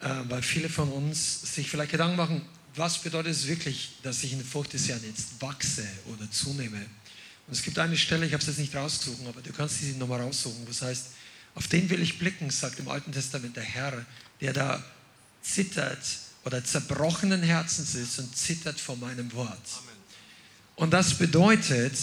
[0.00, 2.42] äh, weil viele von uns sich vielleicht Gedanken machen,
[2.74, 6.78] was bedeutet es wirklich, dass ich in der Frucht des Herrn jetzt wachse oder zunehme?
[7.46, 9.92] Und es gibt eine Stelle, ich habe es jetzt nicht rausgesucht, aber du kannst sie
[9.92, 11.08] nochmal raussuchen, wo es heißt,
[11.54, 14.04] auf den will ich blicken, sagt im Alten Testament der Herr,
[14.40, 14.84] der da
[15.46, 16.04] zittert
[16.44, 19.68] oder zerbrochenen Herzens ist und zittert vor meinem Wort.
[20.76, 21.96] Und das bedeutet,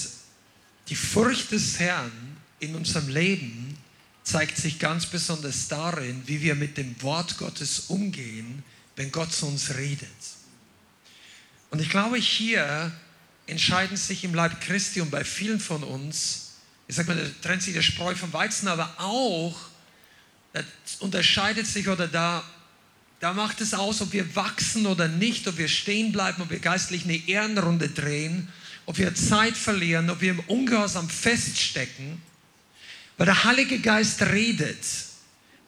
[0.90, 2.12] die Furcht des Herrn
[2.60, 3.78] in unserem Leben
[4.24, 8.64] zeigt sich ganz besonders darin, wie wir mit dem Wort Gottes umgehen,
[8.96, 10.10] wenn Gott zu uns redet.
[11.72, 12.92] Und ich glaube, hier
[13.48, 16.52] entscheiden sich im Leib Christi und bei vielen von uns,
[16.88, 19.56] ich sage mal, da trennt sich der Spreu vom Weizen, aber auch,
[20.54, 20.64] da
[21.00, 22.44] unterscheidet sich oder da,
[23.24, 26.60] da macht es aus, ob wir wachsen oder nicht, ob wir stehen bleiben, ob wir
[26.60, 28.50] geistlich eine Ehrenrunde drehen,
[28.86, 32.22] ob wir Zeit verlieren, ob wir im Ungehorsam feststecken,
[33.16, 34.84] weil der Heilige Geist redet.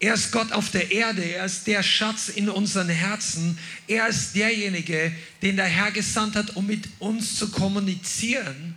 [0.01, 4.35] Er ist Gott auf der Erde, er ist der Schatz in unseren Herzen, er ist
[4.35, 8.75] derjenige, den der Herr gesandt hat, um mit uns zu kommunizieren.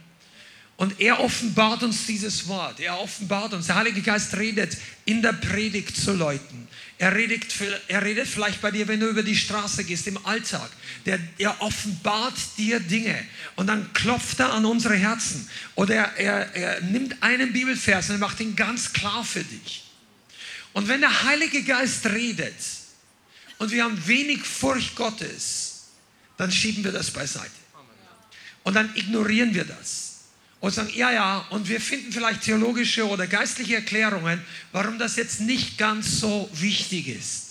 [0.77, 3.67] Und er offenbart uns dieses Wort, er offenbart uns.
[3.67, 6.69] Der Heilige Geist redet in der Predigt zu Leuten.
[7.01, 7.45] Er redet,
[7.87, 10.69] er redet vielleicht bei dir, wenn du über die Straße gehst, im Alltag.
[11.07, 13.25] Der, er offenbart dir Dinge
[13.55, 15.49] und dann klopft er an unsere Herzen.
[15.77, 19.85] Oder er, er, er nimmt einen Bibelvers und er macht ihn ganz klar für dich.
[20.73, 22.57] Und wenn der Heilige Geist redet
[23.59, 25.87] und wir haben wenig Furcht Gottes,
[26.37, 27.51] dann schieben wir das beiseite.
[28.65, 30.08] Und dann ignorieren wir das.
[30.61, 34.43] Und sagen, ja, ja, und wir finden vielleicht theologische oder geistliche Erklärungen,
[34.73, 37.49] warum das jetzt nicht ganz so wichtig ist.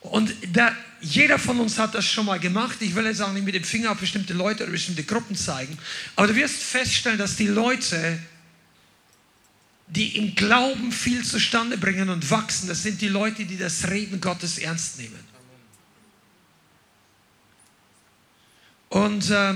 [0.00, 2.76] Und da, jeder von uns hat das schon mal gemacht.
[2.80, 5.78] Ich will jetzt auch nicht mit dem Finger auf bestimmte Leute oder bestimmte Gruppen zeigen.
[6.16, 8.18] Aber du wirst feststellen, dass die Leute,
[9.86, 14.20] die im Glauben viel zustande bringen und wachsen, das sind die Leute, die das Reden
[14.20, 15.20] Gottes ernst nehmen.
[18.90, 19.54] Und, äh,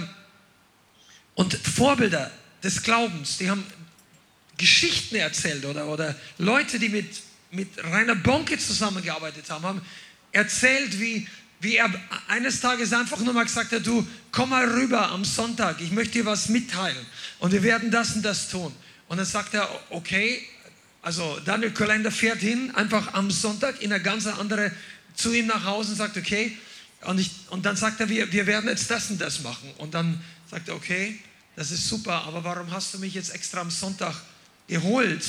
[1.39, 2.32] und Vorbilder
[2.64, 3.64] des Glaubens, die haben
[4.57, 7.07] Geschichten erzählt oder, oder Leute, die mit,
[7.53, 9.82] mit Rainer Bonke zusammengearbeitet haben, haben
[10.32, 11.28] erzählt, wie,
[11.61, 11.95] wie er
[12.26, 16.14] eines Tages einfach nur mal gesagt hat, du komm mal rüber am Sonntag, ich möchte
[16.14, 17.07] dir was mitteilen
[17.39, 18.74] und wir werden das und das tun.
[19.07, 20.43] Und dann sagt er, okay,
[21.03, 24.72] also Daniel Kalender fährt hin, einfach am Sonntag in eine ganz andere,
[25.14, 26.59] zu ihm nach Hause und sagt, okay,
[27.03, 29.70] und, ich, und dann sagt er, wir, wir werden jetzt das und das machen.
[29.78, 30.20] Und dann
[30.51, 31.16] sagt er, okay,
[31.59, 34.14] das ist super, aber warum hast du mich jetzt extra am Sonntag
[34.68, 35.26] geholt?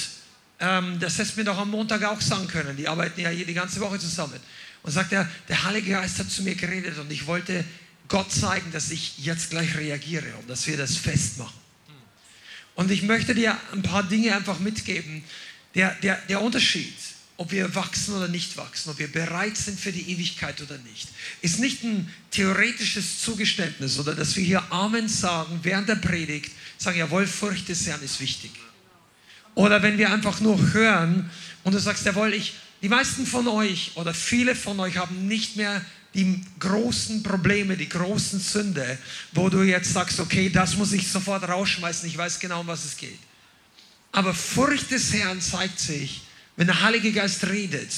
[0.59, 2.77] Ähm, das hättest du mir doch am Montag auch sagen können.
[2.77, 4.39] Die arbeiten ja hier die ganze Woche zusammen.
[4.83, 7.65] Und sagt er, der Heilige Geist hat zu mir geredet und ich wollte
[8.07, 11.59] Gott zeigen, dass ich jetzt gleich reagiere und dass wir das festmachen.
[12.75, 15.23] Und ich möchte dir ein paar Dinge einfach mitgeben.
[15.73, 16.93] Der, der, der Unterschied,
[17.39, 21.07] ob wir wachsen oder nicht wachsen, ob wir bereit sind für die Ewigkeit oder nicht,
[21.41, 26.99] ist nicht ein theoretisches Zugeständnis oder dass wir hier Amen sagen während der Predigt, sagen,
[26.99, 28.51] jawohl, Furcht des Herrn ist wichtig.
[29.55, 31.29] Oder wenn wir einfach nur hören
[31.63, 35.55] und du sagst, jawohl, ich, die meisten von euch oder viele von euch haben nicht
[35.55, 35.81] mehr
[36.13, 38.97] die großen Probleme, die großen Sünde,
[39.31, 42.83] wo du jetzt sagst, okay, das muss ich sofort rausschmeißen, ich weiß genau, um was
[42.83, 43.19] es geht.
[44.11, 46.23] Aber Furcht des Herrn zeigt sich,
[46.59, 47.89] wenn der Heilige Geist redet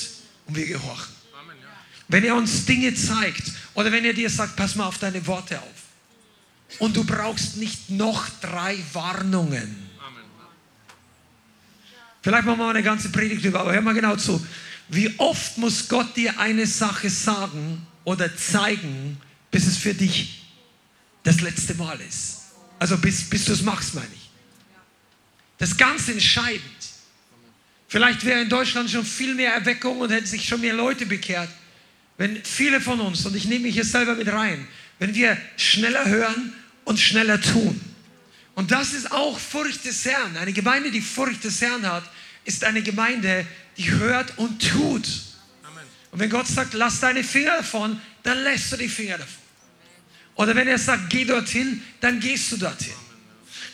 [0.46, 1.16] und wir gehorchen.
[2.08, 3.42] Wenn er uns Dinge zeigt
[3.74, 6.78] oder wenn er dir sagt, pass mal auf deine Worte auf.
[6.78, 9.90] Und du brauchst nicht noch drei Warnungen.
[12.22, 14.46] Vielleicht machen wir mal eine ganze Predigt über, aber hör mal genau zu.
[14.90, 19.18] Wie oft muss Gott dir eine Sache sagen, oder zeigen,
[19.50, 20.44] bis es für dich
[21.24, 22.42] das letzte Mal ist.
[22.78, 24.30] Also bis, bis du es machst, meine ich.
[25.58, 26.91] Das ist ganz entscheidend.
[27.92, 31.50] Vielleicht wäre in Deutschland schon viel mehr Erweckung und hätten sich schon mehr Leute bekehrt,
[32.18, 34.66] wenn viele von uns, und ich nehme mich hier selber mit rein,
[34.98, 36.54] wenn wir schneller hören
[36.86, 37.82] und schneller tun.
[38.56, 40.38] Und das ist auch Furcht des Herrn.
[40.38, 42.10] Eine Gemeinde, die Furcht des Herrn hat,
[42.46, 45.06] ist eine Gemeinde, die hört und tut.
[46.12, 49.44] Und wenn Gott sagt, lass deine Finger davon, dann lässt du die Finger davon.
[50.36, 53.01] Oder wenn er sagt, geh dorthin, dann gehst du dorthin.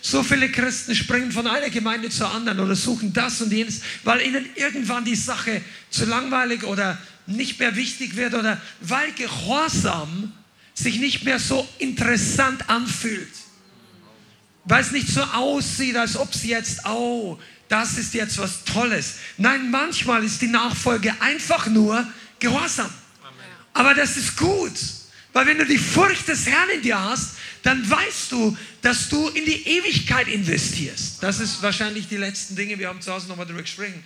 [0.10, 4.22] So viele Christen springen von einer Gemeinde zur anderen oder suchen das und jenes, weil
[4.22, 10.32] ihnen irgendwann die Sache zu langweilig oder nicht mehr wichtig wird oder weil Gehorsam
[10.74, 13.34] sich nicht mehr so interessant anfühlt.
[14.64, 17.38] Weil es nicht so aussieht, als ob sie jetzt, oh,
[17.68, 19.16] das ist jetzt was Tolles.
[19.36, 22.08] Nein, manchmal ist die Nachfolge einfach nur
[22.40, 22.90] Gehorsam.
[23.74, 24.72] Aber das ist gut,
[25.34, 27.32] weil wenn du die Furcht des Herrn in dir hast,
[27.68, 31.22] dann weißt du, dass du in die Ewigkeit investierst.
[31.22, 32.80] Das ist wahrscheinlich die letzten Dinge.
[32.80, 34.06] Wir haben zu Hause nochmal gesprochen.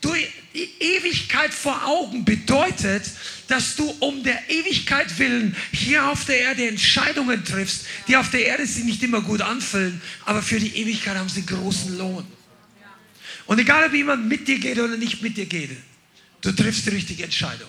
[0.00, 0.14] Du,
[0.54, 3.04] die Ewigkeit vor Augen bedeutet,
[3.48, 8.46] dass du um der Ewigkeit willen hier auf der Erde Entscheidungen triffst, die auf der
[8.46, 12.26] Erde sich nicht immer gut anfühlen, aber für die Ewigkeit haben sie großen Lohn.
[13.44, 15.76] Und egal, ob jemand mit dir geht oder nicht mit dir geht,
[16.40, 17.68] du triffst die richtige Entscheidung.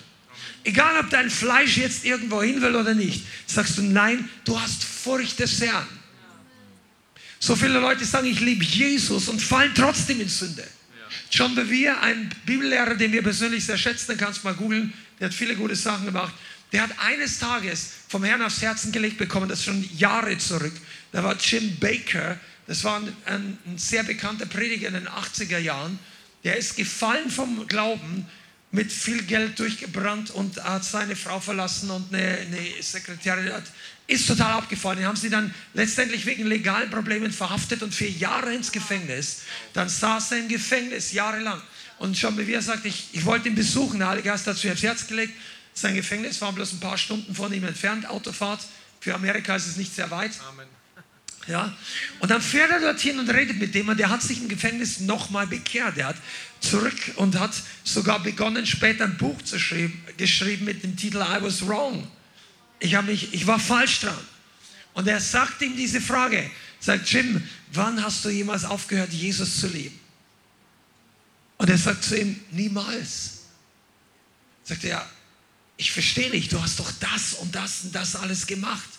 [0.63, 4.83] Egal, ob dein Fleisch jetzt irgendwo hin will oder nicht, sagst du nein, du hast
[4.83, 5.87] Furcht des Herrn.
[7.39, 10.65] So viele Leute sagen, ich liebe Jesus und fallen trotzdem in Sünde.
[11.29, 15.27] John Bevere, ein Bibellehrer, den wir persönlich sehr schätzen, den kannst du mal googeln, der
[15.27, 16.33] hat viele gute Sachen gemacht.
[16.71, 20.73] Der hat eines Tages vom Herrn aufs Herzen gelegt bekommen, das ist schon Jahre zurück.
[21.11, 25.57] Da war Jim Baker, das war ein, ein, ein sehr bekannter Prediger in den 80er
[25.57, 25.99] Jahren.
[26.43, 28.25] Der ist gefallen vom Glauben,
[28.73, 33.63] mit viel Geld durchgebrannt und hat seine Frau verlassen und eine, eine Sekretärin hat,
[34.07, 34.97] ist total abgefahren.
[34.97, 39.43] Die haben sie dann letztendlich wegen legalen Problemen verhaftet und vier Jahre ins Gefängnis.
[39.73, 41.61] Dann saß er im Gefängnis jahrelang.
[41.99, 43.99] Und schon wie er sagt, ich, ich wollte ihn besuchen.
[43.99, 45.33] Der Heilige Geist hat ihm aufs Herz gelegt.
[45.75, 48.61] Sein Gefängnis war bloß ein paar Stunden von ihm entfernt, Autofahrt.
[48.99, 50.31] Für Amerika ist es nicht sehr weit.
[50.49, 50.72] Amen.
[51.47, 51.75] Ja?
[52.19, 54.99] Und dann fährt er dorthin und redet mit dem und der hat sich im Gefängnis
[54.99, 55.97] nochmal bekehrt.
[55.97, 56.17] Er hat
[56.59, 61.41] zurück und hat sogar begonnen, später ein Buch zu schreiben, geschrieben mit dem Titel I
[61.41, 62.07] was wrong.
[62.79, 64.17] Ich, mich, ich war falsch dran.
[64.93, 67.41] Und er sagt ihm diese Frage, sagt Jim,
[67.71, 69.99] wann hast du jemals aufgehört, Jesus zu lieben?
[71.57, 73.45] Und er sagt zu ihm, niemals.
[74.63, 75.09] Sagt er,
[75.77, 78.89] ich verstehe nicht, du hast doch das und das und das alles gemacht.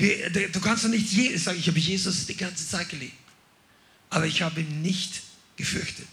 [0.00, 3.12] Du kannst doch nicht, je, sag ich habe Jesus die ganze Zeit geliebt.
[4.08, 5.22] Aber ich habe ihn nicht
[5.56, 6.08] gefürchtet.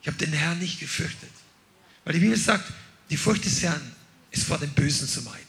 [0.00, 1.30] Ich habe den Herrn nicht gefürchtet.
[2.04, 2.72] Weil die Bibel sagt,
[3.10, 3.80] die Furcht des Herrn
[4.30, 5.44] ist vor dem Bösen zu meiden.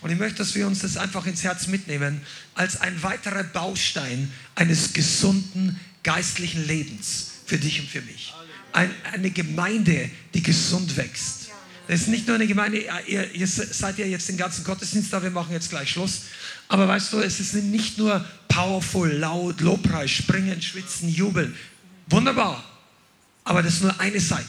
[0.00, 2.20] Und ich möchte, dass wir uns das einfach ins Herz mitnehmen,
[2.54, 8.32] als ein weiterer Baustein eines gesunden geistlichen Lebens für dich und für mich.
[8.72, 11.45] Ein, eine Gemeinde, die gesund wächst.
[11.88, 15.22] Das ist nicht nur eine Gemeinde, ihr, ihr seid ja jetzt den ganzen Gottesdienst da,
[15.22, 16.22] wir machen jetzt gleich Schluss.
[16.68, 21.54] Aber weißt du, es ist nicht nur powerful, laut, Lobpreis, springen, schwitzen, jubeln.
[22.08, 22.64] Wunderbar.
[23.44, 24.44] Aber das ist nur eine Seite.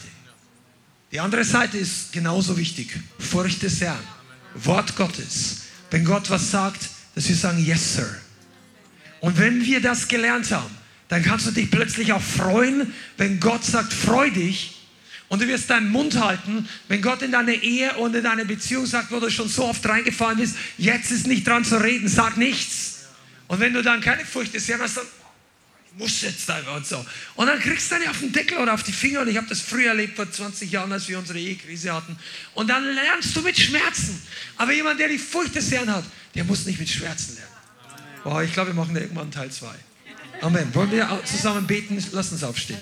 [1.12, 3.00] Die andere Seite ist genauso wichtig.
[3.20, 4.00] Furcht des Herrn.
[4.56, 5.62] Wort Gottes.
[5.92, 8.10] Wenn Gott was sagt, dass wir sagen, yes, sir.
[9.22, 10.76] Und wenn wir das gelernt haben,
[11.08, 14.77] dann kannst du dich plötzlich auch freuen, wenn Gott sagt, freu dich.
[15.30, 18.86] Und du wirst deinen Mund halten, wenn Gott in deine Ehe und in deine Beziehung
[18.86, 22.38] sagt, wo du schon so oft reingefallen bist, jetzt ist nicht dran zu reden, sag
[22.38, 23.08] nichts.
[23.48, 25.06] Und wenn du dann keine Furcht des Herrn hast, dann
[25.98, 27.06] muss jetzt einfach und so.
[27.36, 29.22] Und dann kriegst du dann auf den Deckel oder auf die Finger.
[29.22, 32.18] Und ich habe das früher erlebt, vor 20 Jahren, als wir unsere Ehekrise hatten.
[32.54, 34.22] Und dann lernst du mit Schmerzen.
[34.58, 36.06] Aber jemand, der die Furcht des Herrn hat,
[36.36, 37.52] der muss nicht mit Schmerzen lernen.
[38.24, 39.68] Boah, ich glaube, wir machen irgendwann Teil 2.
[40.42, 40.74] Amen.
[40.76, 42.04] Wollen wir zusammen beten?
[42.12, 42.80] Lass uns aufstehen.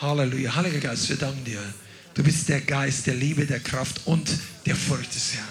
[0.00, 0.54] Halleluja.
[0.54, 1.60] Heiliger Geist, wir danken dir.
[2.14, 4.30] Du bist der Geist der Liebe, der Kraft und
[4.66, 5.48] der Furcht des Herrn.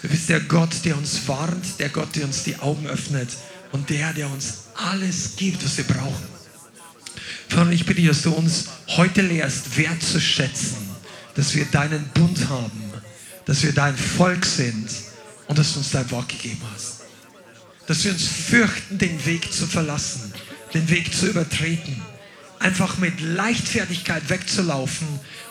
[0.00, 3.30] Du bist der Gott, der uns warnt, der Gott, der uns die Augen öffnet
[3.72, 6.28] und der, der uns alles gibt, was wir brauchen.
[7.48, 10.76] Vater, ich bitte, dass du uns heute lehrst, wertzuschätzen,
[11.34, 12.92] dass wir deinen Bund haben,
[13.44, 14.88] dass wir dein Volk sind
[15.48, 17.00] und dass du uns dein Wort gegeben hast.
[17.88, 20.27] Dass wir uns fürchten, den Weg zu verlassen,
[20.74, 22.00] den Weg zu übertreten,
[22.58, 25.08] einfach mit Leichtfertigkeit wegzulaufen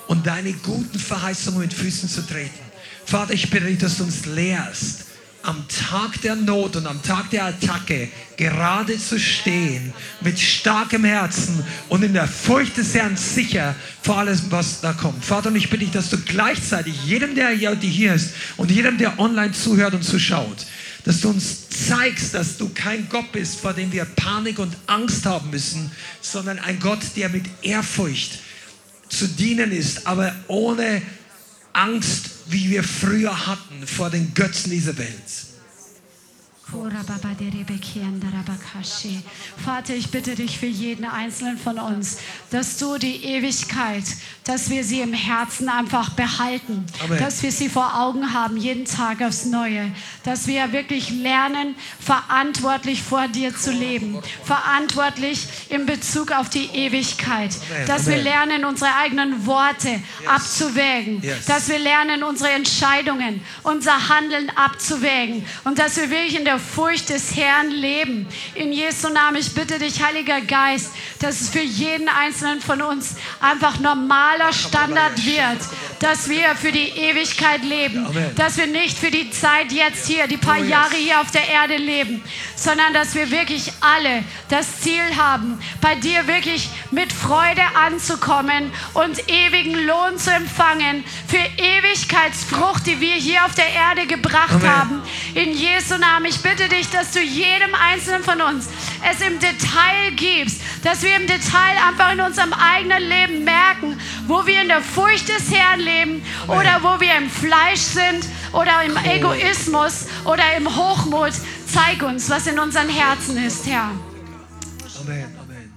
[0.08, 2.60] und deine guten Verheißungen mit Füßen zu treten.
[3.06, 5.06] Vater, ich bitte dich, dass du uns lehrst,
[5.44, 11.64] am Tag der Not und am Tag der Attacke gerade zu stehen, mit starkem Herzen
[11.88, 15.24] und in der Furcht des Herrn sicher vor allem, was da kommt.
[15.24, 19.18] Vater, und ich bitte dich, dass du gleichzeitig jedem, der hier ist und jedem, der
[19.20, 20.66] online zuhört und zuschaut,
[21.08, 25.26] dass du uns zeigst, dass du kein Gott bist, vor dem wir Panik und Angst
[25.26, 28.40] haben müssen, sondern ein Gott, der mit Ehrfurcht
[29.08, 31.02] zu dienen ist, aber ohne
[31.72, 35.08] Angst, wie wir früher hatten vor den Götzen dieser Welt.
[39.64, 42.18] Vater, ich bitte dich für jeden einzelnen von uns,
[42.52, 44.04] dass du die Ewigkeit,
[44.44, 47.20] dass wir sie im Herzen einfach behalten, Amen.
[47.20, 49.92] dass wir sie vor Augen haben, jeden Tag aufs Neue,
[50.26, 57.56] dass wir wirklich lernen, verantwortlich vor dir zu leben, verantwortlich in Bezug auf die Ewigkeit,
[57.88, 65.46] dass wir lernen, unsere eigenen Worte abzuwägen, dass wir lernen, unsere Entscheidungen, unser Handeln abzuwägen
[65.64, 68.28] und dass wir wirklich in der der Furcht des Herrn leben.
[68.56, 73.16] In Jesu Namen, ich bitte dich, Heiliger Geist, dass es für jeden Einzelnen von uns
[73.40, 75.60] einfach normaler Standard wird,
[76.00, 80.38] dass wir für die Ewigkeit leben, dass wir nicht für die Zeit jetzt hier, die
[80.38, 82.24] paar Jahre hier auf der Erde leben,
[82.56, 89.30] sondern dass wir wirklich alle das Ziel haben, bei dir wirklich mit Freude anzukommen und
[89.30, 94.70] ewigen Lohn zu empfangen für Ewigkeitsfrucht, die wir hier auf der Erde gebracht Amen.
[94.70, 95.02] haben.
[95.36, 98.68] In Jesu Namen, ich bitte dich, dass du jedem Einzelnen von uns
[99.10, 104.46] es im Detail gibst, dass wir im Detail einfach in unserem eigenen Leben merken, wo
[104.46, 106.60] wir in der Furcht des Herrn leben Amen.
[106.60, 111.34] oder wo wir im Fleisch sind oder im Egoismus oder im Hochmut.
[111.68, 113.92] Zeig uns, was in unseren Herzen ist, Herr.
[115.02, 115.26] Amen.
[115.42, 115.74] Amen.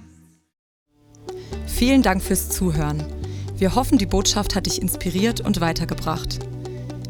[1.67, 3.03] Vielen Dank fürs Zuhören.
[3.57, 6.39] Wir hoffen, die Botschaft hat dich inspiriert und weitergebracht.